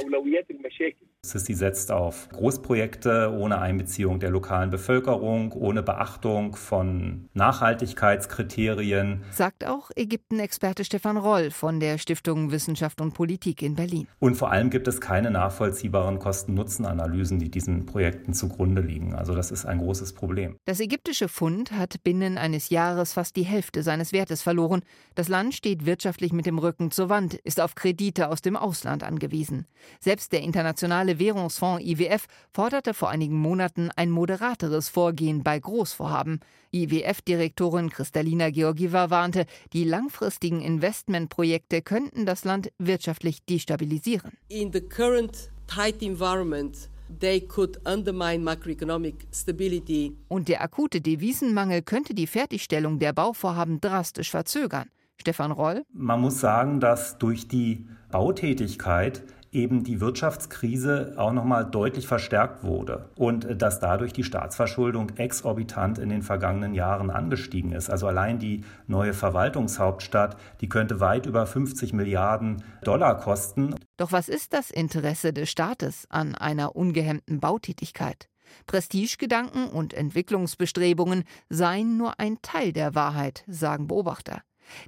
Sissi 1.22 1.54
setzt 1.54 1.92
auf 1.92 2.30
Großprojekte 2.30 3.30
ohne 3.32 3.60
Einbeziehung 3.60 4.20
der 4.20 4.30
lokalen 4.30 4.70
Bevölkerung, 4.70 5.52
ohne 5.52 5.82
Beachtung 5.82 6.56
von 6.56 7.28
Nachhaltigkeitskriterien. 7.34 9.22
Sagt 9.30 9.66
auch 9.66 9.90
Ägypten-Experte 9.94 10.82
Stefan 10.82 11.18
Roll 11.18 11.50
von 11.50 11.78
der 11.78 11.98
Stiftung 11.98 12.52
Wissenschaft 12.52 13.02
und 13.02 13.12
Politik 13.12 13.60
in 13.60 13.74
Berlin. 13.74 14.08
Und 14.18 14.36
vor 14.36 14.50
allem 14.50 14.70
gibt 14.70 14.88
es 14.88 15.02
keine 15.02 15.30
nachvollziehbaren 15.30 16.18
Kosten-Nutzen-Analysen, 16.18 17.38
die 17.38 17.50
diesen 17.50 17.84
Projekten 17.84 18.32
zugrunde 18.32 18.80
liegen. 18.80 19.14
Also 19.14 19.34
das 19.34 19.50
ist 19.50 19.66
ein 19.66 19.78
großes 19.78 20.14
Problem. 20.14 20.56
Das 20.64 20.80
ägyptische 20.80 21.28
Pfund 21.28 21.72
hat 21.72 22.02
binnen 22.02 22.38
eines 22.38 22.70
Jahres 22.70 23.12
fast 23.12 23.36
die 23.36 23.42
Hälfte 23.42 23.82
seines 23.82 24.12
Wertes 24.14 24.40
verloren. 24.40 24.82
Das 25.16 25.28
Land 25.28 25.54
steht 25.54 25.84
wirtschaftlich 25.84 26.32
mit 26.32 26.46
dem 26.46 26.58
Rücken 26.58 26.90
zur 26.90 27.10
Wand, 27.10 27.34
ist 27.34 27.60
auf 27.60 27.74
Kredite 27.74 28.30
aus 28.30 28.40
dem 28.40 28.56
Ausland 28.56 29.02
angewiesen. 29.04 29.66
Selbst 30.00 30.32
der 30.32 30.40
internationale 30.40 31.09
Internationale 31.10 31.18
Währungsfonds 31.18 31.84
IWF 31.84 32.26
forderte 32.52 32.94
vor 32.94 33.10
einigen 33.10 33.36
Monaten 33.36 33.90
ein 33.96 34.10
moderateres 34.10 34.88
Vorgehen 34.88 35.42
bei 35.42 35.58
Großvorhaben. 35.58 36.40
IWF-Direktorin 36.72 37.90
Kristalina 37.90 38.50
Georgieva 38.50 39.10
warnte, 39.10 39.46
die 39.72 39.84
langfristigen 39.84 40.60
Investmentprojekte 40.60 41.82
könnten 41.82 42.26
das 42.26 42.44
Land 42.44 42.70
wirtschaftlich 42.78 43.44
destabilisieren. 43.44 44.32
In 44.48 44.72
the 44.72 44.80
current 44.80 45.50
tight 45.66 46.02
environment 46.02 46.88
They 47.20 47.40
could 47.40 47.84
undermine 47.88 48.38
macroeconomic 48.44 49.26
stability. 49.32 50.16
Und 50.28 50.46
der 50.46 50.62
akute 50.62 51.00
Devisenmangel 51.00 51.82
könnte 51.82 52.14
die 52.14 52.28
Fertigstellung 52.28 53.00
der 53.00 53.12
Bauvorhaben 53.12 53.80
drastisch 53.80 54.30
verzögern. 54.30 54.88
Stefan 55.20 55.50
Roll. 55.50 55.82
Man 55.92 56.20
muss 56.20 56.38
sagen, 56.38 56.78
dass 56.78 57.18
durch 57.18 57.48
die 57.48 57.88
Bautätigkeit 58.12 59.24
eben 59.52 59.82
die 59.82 60.00
Wirtschaftskrise 60.00 61.14
auch 61.16 61.32
nochmal 61.32 61.64
deutlich 61.64 62.06
verstärkt 62.06 62.62
wurde 62.62 63.08
und 63.16 63.44
äh, 63.44 63.56
dass 63.56 63.80
dadurch 63.80 64.12
die 64.12 64.24
Staatsverschuldung 64.24 65.10
exorbitant 65.16 65.98
in 65.98 66.08
den 66.08 66.22
vergangenen 66.22 66.74
Jahren 66.74 67.10
angestiegen 67.10 67.72
ist. 67.72 67.90
Also 67.90 68.06
allein 68.06 68.38
die 68.38 68.64
neue 68.86 69.12
Verwaltungshauptstadt, 69.12 70.36
die 70.60 70.68
könnte 70.68 71.00
weit 71.00 71.26
über 71.26 71.46
50 71.46 71.92
Milliarden 71.92 72.62
Dollar 72.84 73.18
kosten. 73.18 73.74
Doch 73.96 74.12
was 74.12 74.28
ist 74.28 74.52
das 74.52 74.70
Interesse 74.70 75.32
des 75.32 75.50
Staates 75.50 76.06
an 76.10 76.34
einer 76.34 76.76
ungehemmten 76.76 77.40
Bautätigkeit? 77.40 78.28
Prestigegedanken 78.66 79.68
und 79.68 79.94
Entwicklungsbestrebungen 79.94 81.24
seien 81.48 81.96
nur 81.96 82.18
ein 82.18 82.38
Teil 82.42 82.72
der 82.72 82.94
Wahrheit, 82.94 83.44
sagen 83.46 83.86
Beobachter. 83.86 84.42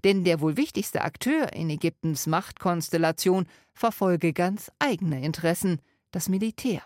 Denn 0.04 0.24
der 0.24 0.40
wohl 0.40 0.56
wichtigste 0.56 1.02
Akteur 1.02 1.52
in 1.52 1.70
Ägyptens 1.70 2.26
Machtkonstellation 2.26 3.46
verfolge 3.74 4.32
ganz 4.32 4.70
eigene 4.78 5.24
Interessen, 5.24 5.80
das 6.10 6.28
Militär. 6.28 6.82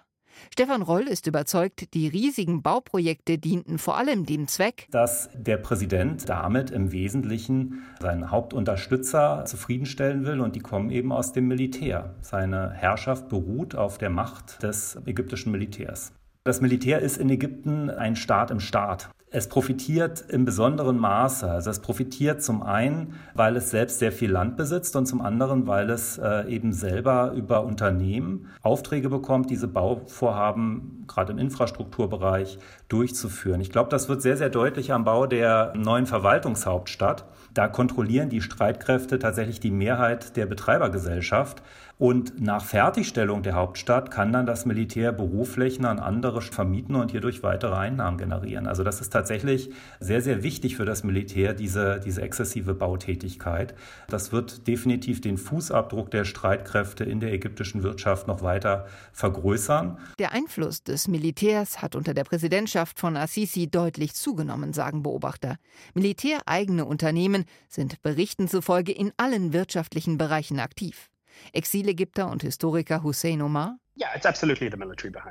Stefan 0.53 0.83
Roll 0.83 1.03
ist 1.09 1.27
überzeugt, 1.27 1.95
die 1.95 2.09
riesigen 2.09 2.63
Bauprojekte 2.63 3.39
dienten 3.39 3.79
vor 3.79 3.97
allem 3.97 4.27
dem 4.27 4.49
Zweck, 4.49 4.87
dass 4.91 5.31
der 5.35 5.57
Präsident 5.57 6.29
damit 6.29 6.71
im 6.71 6.93
Wesentlichen 6.93 7.83
seinen 8.01 8.31
Hauptunterstützer 8.31 9.45
zufriedenstellen 9.47 10.25
will 10.25 10.41
und 10.41 10.57
die 10.57 10.61
kommen 10.61 10.91
eben 10.91 11.13
aus 11.13 11.33
dem 11.33 11.49
Militär. 11.49 12.15
Seine 12.21 12.71
Herrschaft 12.73 13.29
beruht 13.29 13.75
auf 13.75 13.99
der 13.99 14.11
Macht 14.11 14.63
des 14.63 14.99
ägyptischen 15.07 15.53
Militärs. 15.53 16.13
Das 16.45 16.61
Militär 16.61 17.01
ist 17.01 17.17
in 17.17 17.29
Ägypten 17.29 17.91
ein 17.91 18.15
Staat 18.15 18.51
im 18.51 18.61
Staat. 18.61 19.11
Es 19.29 19.49
profitiert 19.49 20.25
im 20.29 20.45
besonderen 20.45 20.99
Maße. 20.99 21.51
Also 21.51 21.71
es 21.71 21.81
profitiert 21.81 22.45
zum 22.45 22.63
einen, 22.63 23.15
weil 23.35 23.57
es 23.57 23.71
selbst 23.71 23.99
sehr 23.99 24.13
viel 24.13 24.31
Land 24.31 24.57
besitzt 24.57 24.95
und 24.95 25.07
zum 25.07 25.21
anderen, 25.21 25.67
weil 25.67 25.91
es 25.91 26.17
äh, 26.17 26.49
eben 26.49 26.73
selber 26.73 27.33
über 27.33 27.65
Unternehmen 27.65 28.47
Aufträge 28.63 29.09
bekommt, 29.09 29.51
diese 29.51 29.67
Bauvorhaben 29.67 31.05
gerade 31.09 31.33
im 31.33 31.39
Infrastrukturbereich 31.39 32.61
durchzuführen. 32.89 33.61
Ich 33.61 33.71
glaube, 33.71 33.91
das 33.91 34.09
wird 34.09 34.23
sehr, 34.23 34.37
sehr 34.37 34.49
deutlich 34.49 34.93
am 34.93 35.03
Bau 35.03 35.27
der 35.27 35.73
neuen 35.75 36.07
Verwaltungshauptstadt. 36.07 37.25
Da 37.53 37.67
kontrollieren 37.67 38.29
die 38.29 38.43
Streitkräfte 38.43 39.19
tatsächlich 39.19 39.59
die 39.59 39.73
Mehrheit 39.73 40.37
der 40.37 40.47
Betreibergesellschaft. 40.47 41.63
Und 41.99 42.43
nach 42.43 42.63
Fertigstellung 42.63 43.43
der 43.43 43.55
Hauptstadt 43.55 44.11
kann 44.11 44.31
dann 44.31 44.45
das 44.45 44.67
Militär 44.67 45.13
Büroflächen 45.13 45.87
an 45.87 45.99
andere 45.99 46.43
vermieten 46.43 46.95
und 46.95 47.11
hierdurch 47.11 47.43
weitere 47.43 47.75
Einnahmen 47.75 48.19
generieren. 48.19 48.67
Also 48.67 48.85
das 48.85 49.01
ist 49.01 49.15
tatsächlich 49.15 49.71
sehr, 49.99 50.21
sehr 50.21 50.43
wichtig 50.43 50.77
für 50.77 50.85
das 50.85 51.05
Militär, 51.05 51.55
diese, 51.55 51.99
diese 52.05 52.21
exzessive 52.21 52.75
Bautätigkeit. 52.75 53.75
Das 54.09 54.31
wird 54.31 54.67
definitiv 54.67 55.23
den 55.23 55.39
Fußabdruck 55.39 56.11
der 56.11 56.27
Streitkräfte 56.27 57.05
in 57.05 57.21
der 57.21 57.33
ägyptischen 57.33 57.83
Wirtschaft 57.83 58.27
noch 58.27 58.43
weiter 58.43 58.87
vergrößern. 59.13 59.97
Der 60.19 60.33
Einfluss 60.33 60.83
des 60.83 61.09
Militärs 61.09 61.81
hat 61.81 61.97
unter 61.97 62.13
der 62.13 62.25
Präsidentschaft 62.25 63.01
von 63.01 63.17
Assisi 63.17 63.71
deutlich 63.71 64.13
zugenommen, 64.15 64.75
sagen 64.75 65.03
Beobachter. 65.03 65.57
Militäreigene 65.95 66.85
Unternehmen 66.85 67.47
sind 67.69 68.03
Berichten 68.03 68.49
zufolge 68.49 68.93
in 68.93 69.13
allen 69.17 69.55
wirtschaftlichen 69.55 70.19
Bereichen 70.19 70.61
aktiv. 70.61 71.09
Exilägypter 71.53 72.31
und 72.31 72.43
Historiker 72.43 73.03
Hussein 73.03 73.43
Omar. 73.43 73.79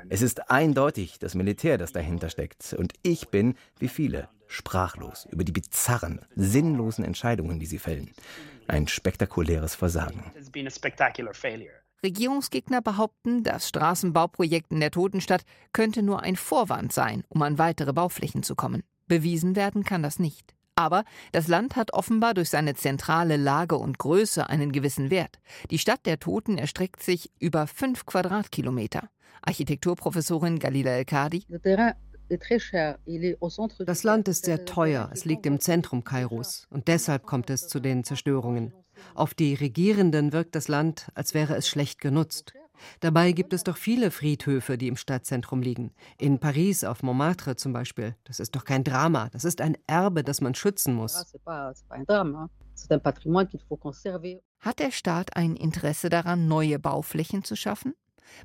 Es 0.08 0.22
ist 0.22 0.50
eindeutig 0.50 1.18
das 1.18 1.34
Militär, 1.34 1.78
das 1.78 1.92
dahinter 1.92 2.30
steckt. 2.30 2.72
Und 2.72 2.94
ich 3.02 3.28
bin, 3.28 3.54
wie 3.78 3.88
viele, 3.88 4.28
sprachlos 4.48 5.26
über 5.30 5.44
die 5.44 5.52
bizarren, 5.52 6.20
sinnlosen 6.34 7.04
Entscheidungen, 7.04 7.60
die 7.60 7.66
sie 7.66 7.78
fällen. 7.78 8.12
Ein 8.66 8.88
spektakuläres 8.88 9.74
Versagen. 9.76 10.32
Regierungsgegner 12.02 12.82
behaupten, 12.82 13.42
das 13.42 13.68
Straßenbauprojekt 13.68 14.70
in 14.72 14.80
der 14.80 14.90
Totenstadt 14.90 15.44
könnte 15.72 16.02
nur 16.02 16.22
ein 16.22 16.36
Vorwand 16.36 16.92
sein, 16.92 17.24
um 17.28 17.42
an 17.42 17.58
weitere 17.58 17.92
Bauflächen 17.92 18.42
zu 18.42 18.54
kommen. 18.54 18.82
Bewiesen 19.06 19.56
werden 19.56 19.84
kann 19.84 20.02
das 20.02 20.18
nicht. 20.18 20.55
Aber 20.76 21.04
das 21.32 21.48
Land 21.48 21.74
hat 21.74 21.94
offenbar 21.94 22.34
durch 22.34 22.50
seine 22.50 22.74
zentrale 22.74 23.38
Lage 23.38 23.76
und 23.76 23.98
Größe 23.98 24.48
einen 24.48 24.72
gewissen 24.72 25.10
Wert. 25.10 25.40
Die 25.70 25.78
Stadt 25.78 26.04
der 26.04 26.20
Toten 26.20 26.58
erstreckt 26.58 27.02
sich 27.02 27.30
über 27.38 27.66
fünf 27.66 28.04
Quadratkilometer. 28.04 29.08
Architekturprofessorin 29.40 30.58
Galila 30.58 30.90
El-Kadi. 30.90 31.44
Das 33.78 34.02
Land 34.02 34.28
ist 34.28 34.44
sehr 34.44 34.64
teuer, 34.64 35.10
es 35.12 35.24
liegt 35.24 35.46
im 35.46 35.60
Zentrum 35.60 36.04
Kairos 36.04 36.66
und 36.70 36.88
deshalb 36.88 37.24
kommt 37.24 37.50
es 37.50 37.68
zu 37.68 37.80
den 37.80 38.04
Zerstörungen. 38.04 38.74
Auf 39.14 39.32
die 39.32 39.54
Regierenden 39.54 40.32
wirkt 40.32 40.54
das 40.56 40.68
Land, 40.68 41.08
als 41.14 41.34
wäre 41.34 41.54
es 41.54 41.68
schlecht 41.68 42.00
genutzt. 42.00 42.52
Dabei 43.00 43.32
gibt 43.32 43.52
es 43.52 43.64
doch 43.64 43.76
viele 43.76 44.10
Friedhöfe, 44.10 44.78
die 44.78 44.88
im 44.88 44.96
Stadtzentrum 44.96 45.62
liegen. 45.62 45.92
In 46.18 46.38
Paris 46.38 46.84
auf 46.84 47.02
Montmartre 47.02 47.56
zum 47.56 47.72
Beispiel. 47.72 48.16
Das 48.24 48.40
ist 48.40 48.54
doch 48.56 48.64
kein 48.64 48.84
Drama. 48.84 49.28
Das 49.30 49.44
ist 49.44 49.60
ein 49.60 49.76
Erbe, 49.86 50.24
das 50.24 50.40
man 50.40 50.54
schützen 50.54 50.94
muss. 50.94 51.24
Hat 54.60 54.78
der 54.78 54.90
Staat 54.90 55.36
ein 55.36 55.56
Interesse 55.56 56.08
daran, 56.08 56.48
neue 56.48 56.78
Bauflächen 56.78 57.44
zu 57.44 57.56
schaffen? 57.56 57.94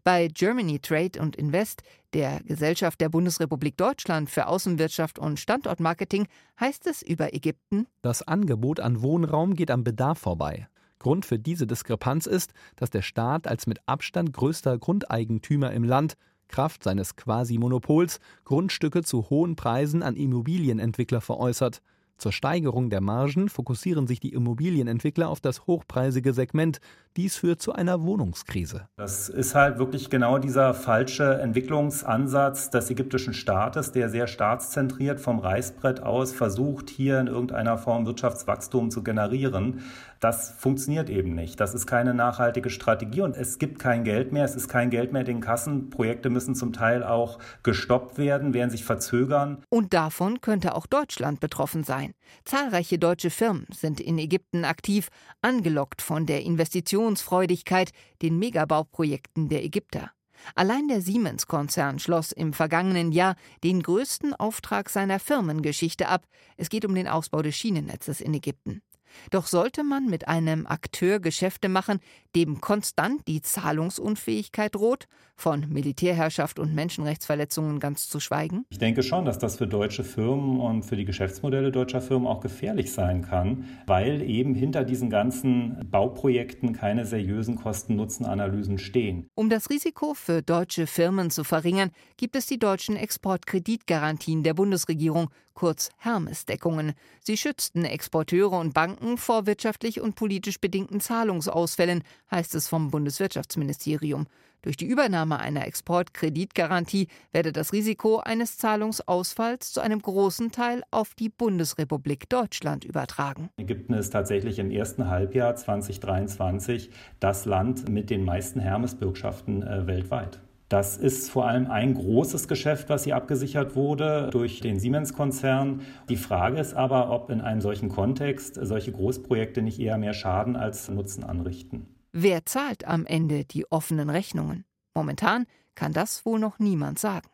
Bei 0.04 0.28
Germany 0.28 0.80
Trade 0.80 1.20
und 1.20 1.36
Invest, 1.36 1.84
der 2.14 2.42
Gesellschaft 2.44 3.02
der 3.02 3.10
Bundesrepublik 3.10 3.78
Deutschland 3.78 4.30
für 4.30 4.48
Außenwirtschaft 4.48 5.20
und 5.20 5.40
Standortmarketing, 5.40 6.28
heißt 6.60 6.88
es 6.88 7.02
über 7.02 7.34
Ägypten: 7.34 7.88
Das 8.02 8.22
Angebot 8.28 8.80
an 8.80 9.02
Wohnraum 9.02 9.56
geht 9.56 9.72
am 9.72 9.84
Bedarf 9.84 10.20
vorbei. 10.20 10.68
Grund 11.01 11.25
für 11.25 11.39
diese 11.39 11.65
Diskrepanz 11.65 12.27
ist, 12.27 12.53
dass 12.75 12.91
der 12.91 13.01
Staat 13.01 13.48
als 13.48 13.65
mit 13.65 13.79
Abstand 13.88 14.34
größter 14.34 14.77
Grundeigentümer 14.77 15.72
im 15.72 15.84
Land 15.84 16.13
Kraft 16.48 16.84
seines 16.84 17.15
Quasi-Monopols 17.15 18.20
Grundstücke 18.46 19.01
zu 19.01 19.31
hohen 19.31 19.55
Preisen 19.55 20.03
an 20.03 20.15
Immobilienentwickler 20.15 21.22
veräußert. 21.22 21.81
Zur 22.22 22.31
Steigerung 22.31 22.91
der 22.91 23.01
Margen 23.01 23.50
fokussieren 23.50 24.05
sich 24.05 24.20
die 24.20 24.34
Immobilienentwickler 24.34 25.27
auf 25.27 25.39
das 25.39 25.65
hochpreisige 25.65 26.34
Segment. 26.34 26.77
Dies 27.17 27.36
führt 27.36 27.63
zu 27.63 27.74
einer 27.74 28.03
Wohnungskrise. 28.03 28.88
Das 28.96 29.27
ist 29.27 29.55
halt 29.55 29.79
wirklich 29.79 30.12
genau 30.12 30.38
dieser 30.38 30.75
falsche 30.75 31.39
Entwicklungsansatz 31.41 32.70
des 32.70 32.91
ägyptischen 32.91 33.34
Staates, 33.34 33.91
der 33.91 34.08
sehr 34.10 34.27
staatszentriert 34.27 35.20
vom 35.20 35.39
Reißbrett 35.39 36.03
aus 36.03 36.31
versucht, 36.31 36.91
hier 36.91 37.20
in 37.20 37.25
irgendeiner 37.25 37.79
Form 37.79 38.05
Wirtschaftswachstum 38.05 38.91
zu 38.91 39.01
generieren. 39.01 39.81
Das 40.22 40.51
funktioniert 40.51 41.10
eben 41.10 41.34
nicht. 41.34 41.60
Das 41.60 41.74
ist 41.74 41.88
keine 41.88 42.13
nachhaltige 42.13 42.70
Strategie 42.70 43.22
und 43.22 43.36
es 43.36 43.58
gibt 43.58 43.80
kein 43.80 44.04
Geld 44.04 44.32
mehr. 44.32 44.46
Es 44.46 44.56
ist 44.56 44.68
kein 44.68 44.92
Geld 44.92 45.12
mehr 45.12 45.22
in 45.22 45.25
den 45.25 45.42
Kassen. 45.42 45.90
Projekte 45.90 46.30
müssen 46.30 46.54
zum 46.54 46.74
Teil 46.74 47.04
auch 47.04 47.40
gestoppt 47.63 48.20
werden, 48.20 48.54
werden 48.54 48.70
sich 48.70 48.86
verzögern. 48.86 49.63
Und 49.70 49.96
davon 49.96 50.40
könnte 50.40 50.75
auch 50.75 50.86
Deutschland 50.86 51.40
betroffen 51.40 51.84
sein. 51.84 52.13
Zahlreiche 52.46 53.00
deutsche 53.00 53.32
Firmen 53.32 53.66
sind 53.74 54.00
in 54.00 54.20
Ägypten 54.20 54.63
aktiv, 54.63 55.08
angelockt 55.42 56.04
von 56.04 56.28
der 56.28 56.44
Investitionsfreudigkeit, 56.44 57.90
den 58.22 58.38
Megabauprojekten 58.38 59.50
der 59.50 59.63
Ägypter. 59.63 60.12
Allein 60.54 60.88
der 60.88 61.01
Siemens-Konzern 61.01 61.98
schloss 61.98 62.32
im 62.32 62.54
vergangenen 62.54 63.12
Jahr 63.12 63.36
den 63.63 63.82
größten 63.82 64.36
Auftrag 64.36 64.90
seiner 64.92 65.18
Firmengeschichte 65.18 66.08
ab. 66.08 66.28
Es 66.58 66.70
geht 66.70 66.86
um 66.86 66.94
den 66.94 67.08
Ausbau 67.08 67.42
des 67.42 67.56
Schienennetzes 67.56 68.22
in 68.22 68.36
Ägypten. 68.36 68.84
Doch 69.30 69.48
sollte 69.48 69.84
man 69.84 70.08
mit 70.08 70.27
einem 70.27 70.68
Akteur 70.68 71.20
Geschäfte 71.20 71.70
machen, 71.70 72.00
dem 72.36 72.62
konstant 72.62 73.27
die 73.27 73.41
Zahlungsunfähigkeit 73.41 74.75
droht, 74.75 75.08
von 75.36 75.68
Militärherrschaft 75.70 76.60
und 76.60 76.75
Menschenrechtsverletzungen 76.75 77.80
ganz 77.80 78.08
zu 78.08 78.20
schweigen? 78.20 78.65
Ich 78.70 78.77
denke 78.77 79.01
schon, 79.01 79.25
dass 79.25 79.39
das 79.39 79.58
für 79.58 79.68
deutsche 79.68 80.03
Firmen 80.03 80.60
und 80.60 80.84
für 80.84 80.96
die 80.96 81.06
Geschäftsmodelle 81.06 81.72
deutscher 81.72 82.01
Firmen 82.01 82.27
auch 82.27 82.41
gefährlich 82.41 82.91
sein 82.91 83.24
kann, 83.24 83.65
weil 83.88 84.22
eben 84.22 84.53
hinter 84.53 84.83
diesen 84.83 85.09
ganzen 85.09 85.90
Bauprojekten 85.90 86.74
keine 86.74 87.05
seriösen 87.05 87.55
Kosten-Nutzen-Analysen 87.55 88.77
stehen. 88.77 89.27
Um 89.36 89.50
das 89.50 89.70
Risiko 89.70 90.14
für 90.14 90.42
deutsche 90.42 90.86
Firmen 90.86 91.31
zu 91.31 91.44
verringern, 91.44 91.92
gibt 92.18 92.36
es 92.36 92.46
die 92.46 92.59
deutschen 92.59 92.96
Exportkreditgarantien 92.96 94.44
der 94.44 94.53
Bundesregierung, 94.53 95.29
kurz 95.53 95.90
Hermes-Deckungen. 95.98 96.94
Sie 97.22 97.37
schützten 97.37 97.85
Exporteure 97.85 98.59
und 98.59 98.74
Banken 98.74 99.18
vor 99.18 99.46
wirtschaftlich 99.46 100.01
und 100.01 100.16
politisch 100.16 100.59
bedingten 100.59 101.00
Zahlungsausfällen, 101.00 102.03
heißt 102.31 102.55
es 102.55 102.68
vom 102.68 102.92
Bundeswirtschaftsministerium. 102.92 104.27
Durch 104.61 104.77
die 104.77 104.85
Übernahme 104.85 105.40
einer 105.40 105.66
Exportkreditgarantie 105.66 107.07
werde 107.31 107.51
das 107.51 107.74
Risiko 107.74 108.20
eines 108.20 108.57
Zahlungsausfalls 108.57 109.72
zu 109.72 109.81
einem 109.81 110.01
großen 110.01 110.51
Teil 110.51 110.83
auf 110.92 111.16
die 111.16 111.29
Bundesrepublik 111.29 112.29
Deutschland 112.29 112.85
übertragen. 112.85 113.50
Ägypten 113.57 113.94
ist 113.94 114.11
tatsächlich 114.11 114.59
im 114.59 114.70
ersten 114.70 115.09
Halbjahr 115.09 115.55
2023 115.55 116.92
das 117.20 117.46
Land 117.46 117.90
mit 117.90 118.11
den 118.11 118.24
meisten 118.24 118.59
Hermes-Bürgschaften 118.59 119.64
äh, 119.64 119.87
weltweit. 119.87 120.40
Das 120.72 120.96
ist 120.96 121.29
vor 121.29 121.50
allem 121.50 121.70
ein 121.70 121.96
großes 121.96 122.48
Geschäft, 122.48 122.88
was 122.88 123.03
hier 123.03 123.18
abgesichert 123.18 123.75
wurde 123.75 124.29
durch 124.31 124.62
den 124.62 124.79
Siemens-Konzern. 124.79 125.81
Die 126.07 126.16
Frage 126.16 126.62
ist 126.62 126.75
aber, 126.75 127.10
ob 127.10 127.29
in 127.29 127.42
einem 127.42 127.60
solchen 127.60 127.90
Kontext 127.90 128.57
solche 128.62 128.94
Großprojekte 128.94 129.62
nicht 129.62 129.81
eher 129.81 129.98
mehr 129.98 130.14
Schaden 130.14 130.55
als 130.55 130.88
Nutzen 130.88 131.25
anrichten. 131.25 131.94
Wer 132.14 132.46
zahlt 132.46 132.88
am 132.88 133.05
Ende 133.05 133.44
die 133.44 133.70
offenen 133.70 134.10
Rechnungen? 134.10 134.64
Momentan 134.96 135.46
kann 135.75 135.92
das 135.92 136.25
wohl 136.25 136.40
noch 136.40 136.57
niemand 136.57 137.00
sagen. 137.00 137.27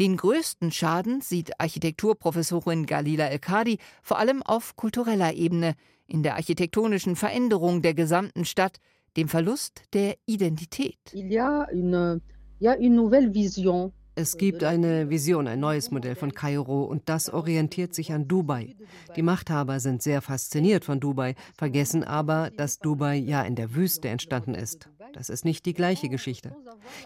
Den 0.00 0.16
größten 0.16 0.72
Schaden 0.72 1.20
sieht 1.20 1.60
Architekturprofessorin 1.60 2.86
Galila 2.86 3.26
El-Kadi 3.26 3.78
vor 4.02 4.18
allem 4.18 4.42
auf 4.42 4.74
kultureller 4.74 5.32
Ebene, 5.34 5.76
in 6.08 6.24
der 6.24 6.34
architektonischen 6.34 7.14
Veränderung 7.14 7.82
der 7.82 7.94
gesamten 7.94 8.44
Stadt, 8.44 8.78
dem 9.16 9.28
Verlust 9.28 9.82
der 9.92 10.16
Identität. 10.26 10.98
Il 11.12 11.30
y 11.30 11.38
a 11.38 11.68
une 11.72 12.20
es 14.16 14.38
gibt 14.38 14.62
eine 14.62 15.10
Vision, 15.10 15.48
ein 15.48 15.60
neues 15.60 15.90
Modell 15.90 16.14
von 16.14 16.32
Kairo 16.32 16.84
und 16.84 17.08
das 17.08 17.28
orientiert 17.28 17.94
sich 17.94 18.12
an 18.12 18.28
Dubai. 18.28 18.76
Die 19.16 19.22
Machthaber 19.22 19.80
sind 19.80 20.02
sehr 20.02 20.22
fasziniert 20.22 20.84
von 20.84 21.00
Dubai, 21.00 21.34
vergessen 21.58 22.04
aber, 22.04 22.50
dass 22.56 22.78
Dubai 22.78 23.16
ja 23.16 23.42
in 23.42 23.56
der 23.56 23.74
Wüste 23.74 24.08
entstanden 24.08 24.54
ist. 24.54 24.88
Das 25.12 25.30
ist 25.30 25.44
nicht 25.44 25.66
die 25.66 25.74
gleiche 25.74 26.08
Geschichte. 26.08 26.56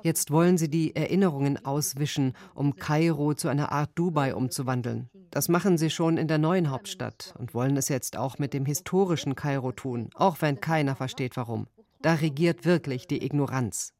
Jetzt 0.02 0.30
wollen 0.30 0.58
sie 0.58 0.68
die 0.68 0.94
Erinnerungen 0.94 1.64
auswischen, 1.64 2.34
um 2.54 2.76
Kairo 2.76 3.34
zu 3.34 3.48
einer 3.48 3.72
Art 3.72 3.90
Dubai 3.94 4.34
umzuwandeln. 4.34 5.08
Das 5.30 5.48
machen 5.48 5.76
sie 5.76 5.90
schon 5.90 6.18
in 6.18 6.28
der 6.28 6.38
neuen 6.38 6.70
Hauptstadt 6.70 7.34
und 7.38 7.54
wollen 7.54 7.76
es 7.76 7.88
jetzt 7.88 8.16
auch 8.16 8.38
mit 8.38 8.54
dem 8.54 8.64
historischen 8.66 9.34
Kairo 9.34 9.72
tun, 9.72 10.10
auch 10.14 10.36
wenn 10.40 10.60
keiner 10.60 10.94
versteht 10.94 11.36
warum. 11.36 11.66
Da 12.00 12.14
regiert 12.14 12.64
wirklich 12.64 13.06
die 13.06 13.24
Ignoranz. 13.24 13.92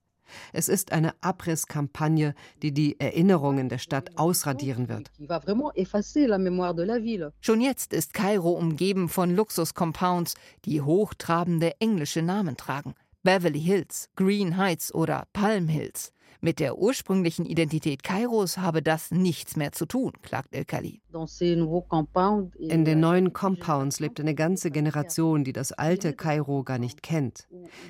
Es 0.53 0.69
ist 0.69 0.93
eine 0.93 1.15
Abrisskampagne, 1.21 2.35
die 2.63 2.73
die 2.73 2.99
Erinnerungen 3.01 3.69
der 3.69 3.79
Stadt 3.79 4.17
ausradieren 4.17 4.89
wird. 4.89 5.11
Schon 7.41 7.61
jetzt 7.61 7.93
ist 7.93 8.15
Kairo 8.15 8.51
umgeben 8.51 9.09
von 9.09 9.35
Luxuscompounds, 9.35 10.35
die 10.65 10.81
hochtrabende 10.81 11.81
englische 11.81 12.23
Namen 12.23 12.57
tragen. 12.57 12.95
Beverly 13.29 13.61
Hills, 13.61 14.09
Green 14.17 14.57
Heights 14.57 14.95
oder 14.95 15.27
Palm 15.35 15.69
Hills. 15.69 16.15
Mit 16.41 16.61
der 16.61 16.79
ursprünglichen 16.79 17.45
Identität 17.45 18.03
Kairos 18.03 18.57
habe 18.57 18.81
das 18.81 19.11
nichts 19.11 19.55
mehr 19.55 19.73
zu 19.73 19.85
tun, 19.85 20.13
klagt 20.23 20.55
El-Khali. 20.55 21.03
In 22.59 22.85
den 22.87 23.01
neuen 23.01 23.35
Compounds 23.35 24.01
lebt 24.01 24.19
eine 24.19 24.35
ganze 24.35 24.71
Generation, 24.71 25.45
die 25.45 25.53
das 25.53 25.73
alte 25.73 26.15
Kairo 26.15 26.63
gar 26.63 26.79
nicht 26.79 27.03
kennt. 27.03 27.47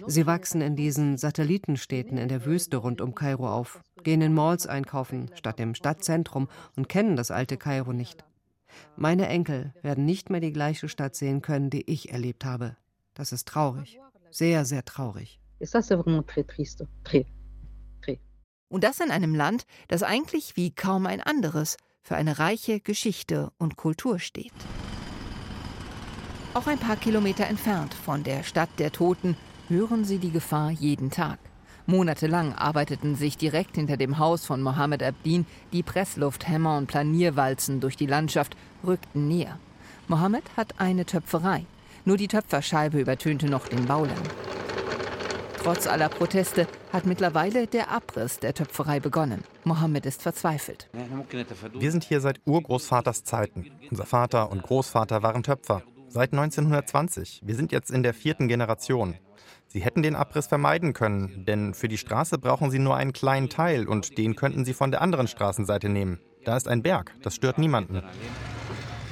Sie 0.08 0.26
wachsen 0.26 0.60
in 0.60 0.74
diesen 0.74 1.16
Satellitenstädten 1.16 2.18
in 2.18 2.26
der 2.26 2.44
Wüste 2.44 2.78
rund 2.78 3.00
um 3.00 3.14
Kairo 3.14 3.48
auf, 3.48 3.80
gehen 4.02 4.22
in 4.22 4.34
Malls 4.34 4.66
einkaufen 4.66 5.30
statt 5.34 5.60
im 5.60 5.76
Stadtzentrum 5.76 6.48
und 6.74 6.88
kennen 6.88 7.14
das 7.14 7.30
alte 7.30 7.56
Kairo 7.56 7.92
nicht. 7.92 8.24
Meine 8.96 9.28
Enkel 9.28 9.72
werden 9.82 10.04
nicht 10.04 10.30
mehr 10.30 10.40
die 10.40 10.52
gleiche 10.52 10.88
Stadt 10.88 11.14
sehen 11.14 11.42
können, 11.42 11.70
die 11.70 11.88
ich 11.88 12.10
erlebt 12.10 12.44
habe. 12.44 12.76
Das 13.14 13.30
ist 13.30 13.46
traurig. 13.46 14.00
Sehr, 14.30 14.64
sehr 14.64 14.84
traurig. 14.84 15.40
Und 18.68 18.84
das 18.84 19.00
in 19.00 19.10
einem 19.10 19.34
Land, 19.34 19.64
das 19.88 20.02
eigentlich 20.02 20.56
wie 20.56 20.70
kaum 20.70 21.06
ein 21.06 21.22
anderes 21.22 21.76
für 22.02 22.16
eine 22.16 22.38
reiche 22.38 22.80
Geschichte 22.80 23.50
und 23.58 23.76
Kultur 23.76 24.18
steht. 24.18 24.52
Auch 26.54 26.66
ein 26.66 26.78
paar 26.78 26.96
Kilometer 26.96 27.46
entfernt 27.46 27.94
von 27.94 28.24
der 28.24 28.42
Stadt 28.42 28.70
der 28.78 28.92
Toten 28.92 29.36
hören 29.68 30.04
Sie 30.04 30.18
die 30.18 30.30
Gefahr 30.30 30.70
jeden 30.70 31.10
Tag. 31.10 31.38
Monatelang 31.86 32.54
arbeiteten 32.54 33.16
sich 33.16 33.38
direkt 33.38 33.76
hinter 33.76 33.96
dem 33.96 34.18
Haus 34.18 34.44
von 34.44 34.62
Mohammed 34.62 35.02
Abdin 35.02 35.46
die 35.72 35.82
Presslufthämmer 35.82 36.76
und 36.76 36.86
Planierwalzen 36.86 37.80
durch 37.80 37.96
die 37.96 38.06
Landschaft, 38.06 38.56
rückten 38.84 39.28
näher. 39.28 39.58
Mohammed 40.06 40.44
hat 40.56 40.80
eine 40.80 41.06
Töpferei. 41.06 41.64
Nur 42.08 42.16
die 42.16 42.26
Töpferscheibe 42.26 42.98
übertönte 42.98 43.50
noch 43.50 43.68
den 43.68 43.84
Baulärm. 43.84 44.22
Trotz 45.62 45.86
aller 45.86 46.08
Proteste 46.08 46.66
hat 46.90 47.04
mittlerweile 47.04 47.66
der 47.66 47.90
Abriss 47.90 48.38
der 48.38 48.54
Töpferei 48.54 48.98
begonnen. 48.98 49.44
Mohammed 49.64 50.06
ist 50.06 50.22
verzweifelt. 50.22 50.88
Wir 51.74 51.90
sind 51.90 52.04
hier 52.04 52.22
seit 52.22 52.40
Urgroßvaters 52.46 53.24
Zeiten. 53.24 53.70
Unser 53.90 54.06
Vater 54.06 54.50
und 54.50 54.62
Großvater 54.62 55.22
waren 55.22 55.42
Töpfer. 55.42 55.82
Seit 56.08 56.32
1920. 56.32 57.42
Wir 57.44 57.56
sind 57.56 57.72
jetzt 57.72 57.90
in 57.90 58.02
der 58.02 58.14
vierten 58.14 58.48
Generation. 58.48 59.14
Sie 59.66 59.80
hätten 59.80 60.02
den 60.02 60.16
Abriss 60.16 60.46
vermeiden 60.46 60.94
können, 60.94 61.44
denn 61.44 61.74
für 61.74 61.88
die 61.88 61.98
Straße 61.98 62.38
brauchen 62.38 62.70
Sie 62.70 62.78
nur 62.78 62.96
einen 62.96 63.12
kleinen 63.12 63.50
Teil 63.50 63.86
und 63.86 64.16
den 64.16 64.34
könnten 64.34 64.64
Sie 64.64 64.72
von 64.72 64.90
der 64.90 65.02
anderen 65.02 65.28
Straßenseite 65.28 65.90
nehmen. 65.90 66.20
Da 66.46 66.56
ist 66.56 66.68
ein 66.68 66.82
Berg, 66.82 67.12
das 67.22 67.34
stört 67.34 67.58
niemanden. 67.58 68.02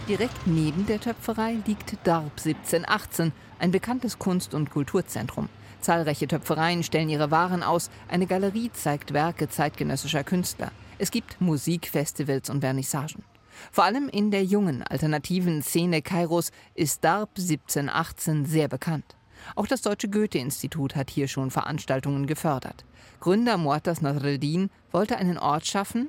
Direkt 0.08 0.46
neben 0.46 0.86
der 0.86 1.00
Töpferei 1.00 1.56
liegt 1.66 1.96
Darb 2.04 2.30
1718, 2.38 3.32
ein 3.58 3.72
bekanntes 3.72 4.20
Kunst- 4.20 4.54
und 4.54 4.70
Kulturzentrum. 4.70 5.48
Zahlreiche 5.80 6.28
Töpfereien 6.28 6.84
stellen 6.84 7.08
ihre 7.08 7.32
Waren 7.32 7.64
aus, 7.64 7.90
eine 8.06 8.28
Galerie 8.28 8.70
zeigt 8.72 9.12
Werke 9.12 9.48
zeitgenössischer 9.48 10.22
Künstler. 10.22 10.70
Es 10.98 11.10
gibt 11.10 11.40
Musikfestivals 11.40 12.50
und 12.50 12.60
Vernissagen. 12.60 13.24
Vor 13.72 13.82
allem 13.82 14.08
in 14.08 14.30
der 14.30 14.44
jungen 14.44 14.84
alternativen 14.84 15.60
Szene 15.62 16.02
Kairos 16.02 16.52
ist 16.76 17.02
Darb 17.02 17.30
1718 17.30 18.46
sehr 18.46 18.68
bekannt. 18.68 19.16
Auch 19.56 19.66
das 19.66 19.82
Deutsche 19.82 20.08
Goethe-Institut 20.08 20.94
hat 20.94 21.10
hier 21.10 21.26
schon 21.26 21.50
Veranstaltungen 21.50 22.28
gefördert. 22.28 22.84
Gründer 23.20 23.56
Muatas 23.56 24.02
Nasreddin 24.02 24.70
wollte 24.92 25.16
einen 25.16 25.38
Ort 25.38 25.66
schaffen, 25.66 26.08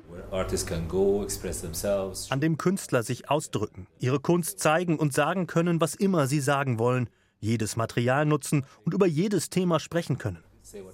an 2.30 2.40
dem 2.40 2.58
Künstler 2.58 3.02
sich 3.02 3.30
ausdrücken, 3.30 3.86
ihre 3.98 4.20
Kunst 4.20 4.60
zeigen 4.60 4.98
und 4.98 5.12
sagen 5.12 5.46
können, 5.46 5.80
was 5.80 5.94
immer 5.94 6.26
sie 6.26 6.40
sagen 6.40 6.78
wollen, 6.78 7.08
jedes 7.40 7.76
Material 7.76 8.26
nutzen 8.26 8.64
und 8.84 8.94
über 8.94 9.06
jedes 9.06 9.50
Thema 9.50 9.80
sprechen 9.80 10.18
können. 10.18 10.42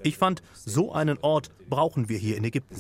Ich 0.03 0.19
fand, 0.19 0.43
so 0.53 0.93
einen 0.93 1.19
Ort 1.19 1.51
brauchen 1.69 2.09
wir 2.09 2.19
hier 2.19 2.37
in 2.37 2.45
Ägypten. 2.45 2.75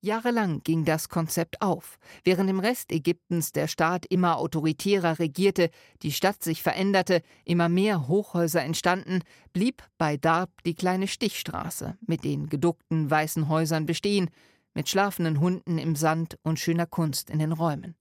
Jahrelang 0.00 0.62
ging 0.62 0.84
das 0.84 1.08
Konzept 1.08 1.60
auf. 1.62 1.98
Während 2.24 2.48
im 2.50 2.60
Rest 2.60 2.92
Ägyptens 2.92 3.52
der 3.52 3.66
Staat 3.68 4.06
immer 4.06 4.38
autoritärer 4.38 5.18
regierte, 5.18 5.70
die 6.02 6.12
Stadt 6.12 6.42
sich 6.42 6.62
veränderte, 6.62 7.22
immer 7.44 7.68
mehr 7.68 8.08
Hochhäuser 8.08 8.62
entstanden, 8.62 9.22
blieb 9.52 9.82
bei 9.98 10.16
Darb 10.16 10.50
die 10.64 10.74
kleine 10.74 11.08
Stichstraße 11.08 11.96
mit 12.06 12.24
den 12.24 12.48
geduckten 12.48 13.10
weißen 13.10 13.48
Häusern 13.48 13.86
bestehen, 13.86 14.30
mit 14.74 14.88
schlafenden 14.88 15.40
Hunden 15.40 15.78
im 15.78 15.96
Sand 15.96 16.38
und 16.42 16.60
schöner 16.60 16.86
Kunst 16.86 17.30
in 17.30 17.38
den 17.38 17.52
Räumen. 17.52 17.96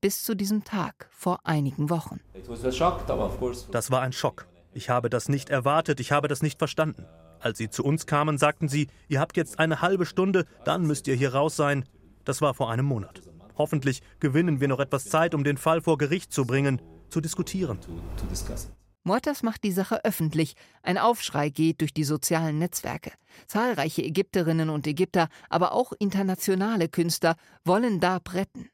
Bis 0.00 0.24
zu 0.24 0.34
diesem 0.34 0.64
Tag 0.64 1.08
vor 1.10 1.40
einigen 1.44 1.90
Wochen. 1.90 2.20
Das 3.70 3.90
war 3.90 4.00
ein 4.00 4.12
Schock. 4.12 4.48
Ich 4.74 4.88
habe 4.88 5.10
das 5.10 5.28
nicht 5.28 5.50
erwartet, 5.50 6.00
ich 6.00 6.12
habe 6.12 6.28
das 6.28 6.42
nicht 6.42 6.58
verstanden. 6.58 7.06
Als 7.42 7.58
sie 7.58 7.68
zu 7.68 7.84
uns 7.84 8.06
kamen, 8.06 8.38
sagten 8.38 8.68
sie, 8.68 8.86
ihr 9.08 9.18
habt 9.18 9.36
jetzt 9.36 9.58
eine 9.58 9.82
halbe 9.82 10.06
Stunde, 10.06 10.46
dann 10.64 10.86
müsst 10.86 11.08
ihr 11.08 11.16
hier 11.16 11.34
raus 11.34 11.56
sein. 11.56 11.84
Das 12.24 12.40
war 12.40 12.54
vor 12.54 12.70
einem 12.70 12.86
Monat. 12.86 13.20
Hoffentlich 13.58 14.00
gewinnen 14.20 14.60
wir 14.60 14.68
noch 14.68 14.78
etwas 14.78 15.06
Zeit, 15.06 15.34
um 15.34 15.42
den 15.42 15.56
Fall 15.56 15.82
vor 15.82 15.98
Gericht 15.98 16.32
zu 16.32 16.46
bringen, 16.46 16.80
zu 17.10 17.20
diskutieren. 17.20 17.80
Mortas 19.04 19.42
macht 19.42 19.64
die 19.64 19.72
Sache 19.72 20.04
öffentlich. 20.04 20.54
Ein 20.82 20.96
Aufschrei 20.96 21.48
geht 21.48 21.80
durch 21.80 21.92
die 21.92 22.04
sozialen 22.04 22.58
Netzwerke. 22.58 23.10
Zahlreiche 23.46 24.02
Ägypterinnen 24.02 24.70
und 24.70 24.86
Ägypter, 24.86 25.28
aber 25.48 25.72
auch 25.72 25.92
internationale 25.98 26.88
Künstler 26.88 27.36
wollen 27.64 27.98
Darb 27.98 28.34
retten. 28.34 28.68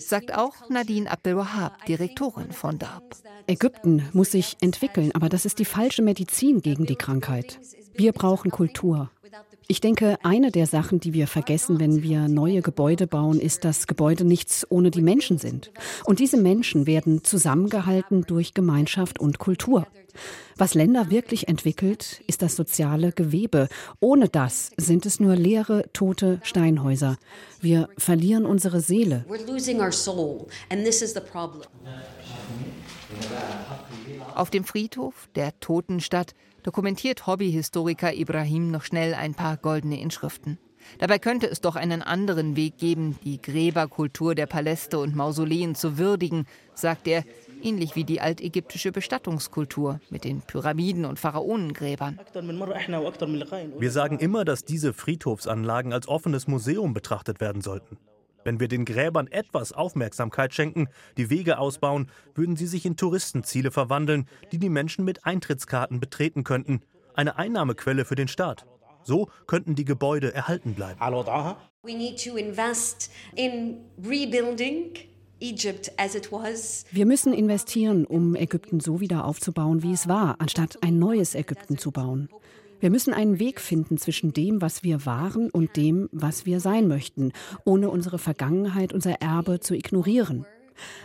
Sagt 0.00 0.34
auch 0.34 0.68
Nadine 0.68 1.10
Abdelwahab, 1.10 1.86
Direktorin 1.86 2.52
von 2.52 2.78
Darb. 2.78 3.16
Ägypten 3.46 4.08
muss 4.12 4.32
sich 4.32 4.56
entwickeln, 4.60 5.12
aber 5.14 5.28
das 5.28 5.46
ist 5.46 5.58
die 5.58 5.64
falsche 5.64 6.02
Medizin 6.02 6.60
gegen 6.60 6.84
die 6.84 6.96
Krankheit. 6.96 7.58
Wir 7.94 8.12
brauchen 8.12 8.50
Kultur. 8.50 9.10
Ich 9.66 9.80
denke, 9.80 10.18
eine 10.22 10.50
der 10.50 10.66
Sachen, 10.66 11.00
die 11.00 11.14
wir 11.14 11.26
vergessen, 11.26 11.80
wenn 11.80 12.02
wir 12.02 12.28
neue 12.28 12.60
Gebäude 12.60 13.06
bauen, 13.06 13.40
ist, 13.40 13.64
dass 13.64 13.86
Gebäude 13.86 14.24
nichts 14.24 14.66
ohne 14.70 14.90
die 14.90 15.00
Menschen 15.00 15.38
sind. 15.38 15.70
Und 16.04 16.18
diese 16.18 16.36
Menschen 16.36 16.86
werden 16.86 17.24
zusammengehalten 17.24 18.22
durch 18.26 18.52
Gemeinschaft 18.52 19.18
und 19.18 19.38
Kultur. 19.38 19.86
Was 20.56 20.74
Länder 20.74 21.10
wirklich 21.10 21.48
entwickelt, 21.48 22.22
ist 22.26 22.42
das 22.42 22.56
soziale 22.56 23.12
Gewebe. 23.12 23.68
Ohne 24.00 24.28
das 24.28 24.70
sind 24.76 25.06
es 25.06 25.18
nur 25.18 25.34
leere, 25.34 25.84
tote 25.92 26.40
Steinhäuser. 26.42 27.16
Wir 27.60 27.88
verlieren 27.96 28.44
unsere 28.44 28.80
Seele. 28.80 29.24
Auf 34.34 34.50
dem 34.50 34.64
Friedhof 34.64 35.28
der 35.34 35.58
Totenstadt 35.60 36.34
dokumentiert 36.62 37.26
Hobbyhistoriker 37.26 38.14
Ibrahim 38.14 38.70
noch 38.70 38.82
schnell 38.82 39.14
ein 39.14 39.34
paar 39.34 39.56
goldene 39.56 40.00
Inschriften. 40.00 40.58
Dabei 40.98 41.18
könnte 41.18 41.46
es 41.46 41.60
doch 41.60 41.76
einen 41.76 42.02
anderen 42.02 42.56
Weg 42.56 42.78
geben, 42.78 43.18
die 43.24 43.40
Gräberkultur 43.40 44.34
der 44.34 44.46
Paläste 44.46 44.98
und 44.98 45.16
Mausoleen 45.16 45.74
zu 45.74 45.98
würdigen, 45.98 46.46
sagt 46.74 47.08
er, 47.08 47.24
ähnlich 47.62 47.96
wie 47.96 48.04
die 48.04 48.20
altägyptische 48.20 48.92
Bestattungskultur 48.92 50.00
mit 50.10 50.24
den 50.24 50.42
Pyramiden 50.42 51.04
und 51.04 51.18
Pharaonengräbern. 51.18 52.20
Wir 53.78 53.90
sagen 53.90 54.18
immer, 54.18 54.44
dass 54.44 54.64
diese 54.64 54.92
Friedhofsanlagen 54.92 55.92
als 55.92 56.08
offenes 56.08 56.46
Museum 56.46 56.92
betrachtet 56.92 57.40
werden 57.40 57.62
sollten. 57.62 57.96
Wenn 58.44 58.60
wir 58.60 58.68
den 58.68 58.84
Gräbern 58.84 59.26
etwas 59.26 59.72
Aufmerksamkeit 59.72 60.54
schenken, 60.54 60.88
die 61.16 61.30
Wege 61.30 61.58
ausbauen, 61.58 62.10
würden 62.34 62.56
sie 62.56 62.66
sich 62.66 62.84
in 62.84 62.96
Touristenziele 62.96 63.70
verwandeln, 63.70 64.28
die 64.52 64.58
die 64.58 64.68
Menschen 64.68 65.04
mit 65.04 65.24
Eintrittskarten 65.24 65.98
betreten 65.98 66.44
könnten. 66.44 66.82
Eine 67.14 67.36
Einnahmequelle 67.38 68.04
für 68.04 68.16
den 68.16 68.28
Staat. 68.28 68.66
So 69.02 69.28
könnten 69.46 69.74
die 69.74 69.84
Gebäude 69.84 70.32
erhalten 70.32 70.74
bleiben. 70.74 71.00
Wir 76.90 77.06
müssen 77.06 77.32
investieren, 77.32 78.06
um 78.06 78.34
Ägypten 78.34 78.80
so 78.80 79.00
wieder 79.00 79.24
aufzubauen, 79.24 79.82
wie 79.82 79.92
es 79.92 80.08
war, 80.08 80.36
anstatt 80.38 80.82
ein 80.82 80.98
neues 80.98 81.34
Ägypten 81.34 81.76
zu 81.76 81.90
bauen. 81.90 82.28
Wir 82.84 82.90
müssen 82.90 83.14
einen 83.14 83.38
Weg 83.38 83.62
finden 83.62 83.96
zwischen 83.96 84.34
dem, 84.34 84.60
was 84.60 84.82
wir 84.82 85.06
waren 85.06 85.48
und 85.48 85.74
dem, 85.74 86.10
was 86.12 86.44
wir 86.44 86.60
sein 86.60 86.86
möchten, 86.86 87.32
ohne 87.64 87.88
unsere 87.88 88.18
Vergangenheit, 88.18 88.92
unser 88.92 89.22
Erbe 89.22 89.58
zu 89.58 89.74
ignorieren. 89.74 90.44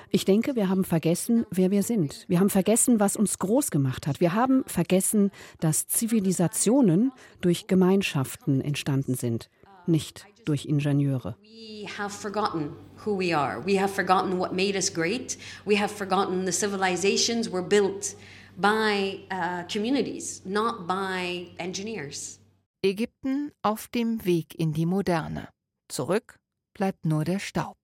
Ich 0.09 0.25
denke, 0.25 0.57
wir 0.57 0.67
haben 0.67 0.83
vergessen, 0.83 1.45
wer 1.51 1.71
wir 1.71 1.83
sind. 1.83 2.25
Wir 2.27 2.41
haben 2.41 2.49
vergessen, 2.49 2.99
was 2.99 3.15
uns 3.15 3.39
groß 3.39 3.71
gemacht 3.71 4.07
hat. 4.07 4.19
Wir 4.19 4.33
haben 4.33 4.65
vergessen, 4.67 5.31
dass 5.61 5.87
Zivilisationen 5.87 7.13
durch 7.39 7.67
Gemeinschaften 7.67 8.59
entstanden 8.59 9.15
sind, 9.15 9.49
nicht 9.87 10.25
durch 10.43 10.65
Ingenieure. 10.65 11.37
We 11.41 11.87
have 11.97 12.09
forgotten 12.09 12.71
who 13.05 13.17
we 13.17 13.33
are. 13.33 13.65
We 13.65 13.81
have 13.81 13.93
forgotten 13.93 14.37
what 14.37 14.51
made 14.51 14.75
us 14.75 14.93
great. 14.93 15.37
We 15.65 15.79
have 15.79 15.95
forgotten 15.95 16.45
the 16.45 16.51
civilizations 16.51 17.49
were 17.49 17.63
built 17.63 18.17
by 18.59 19.25
uh, 19.31 19.63
communities, 19.71 20.41
not 20.45 20.85
by 20.85 21.47
engineers. 21.57 22.39
Ägypten 22.81 23.51
auf 23.61 23.87
dem 23.89 24.23
Weg 24.25 24.55
in 24.55 24.73
die 24.73 24.85
Moderne. 24.85 25.49
Zurück 25.89 26.39
bleibt 26.73 27.05
nur 27.05 27.25
der 27.25 27.39
Staub. 27.39 27.78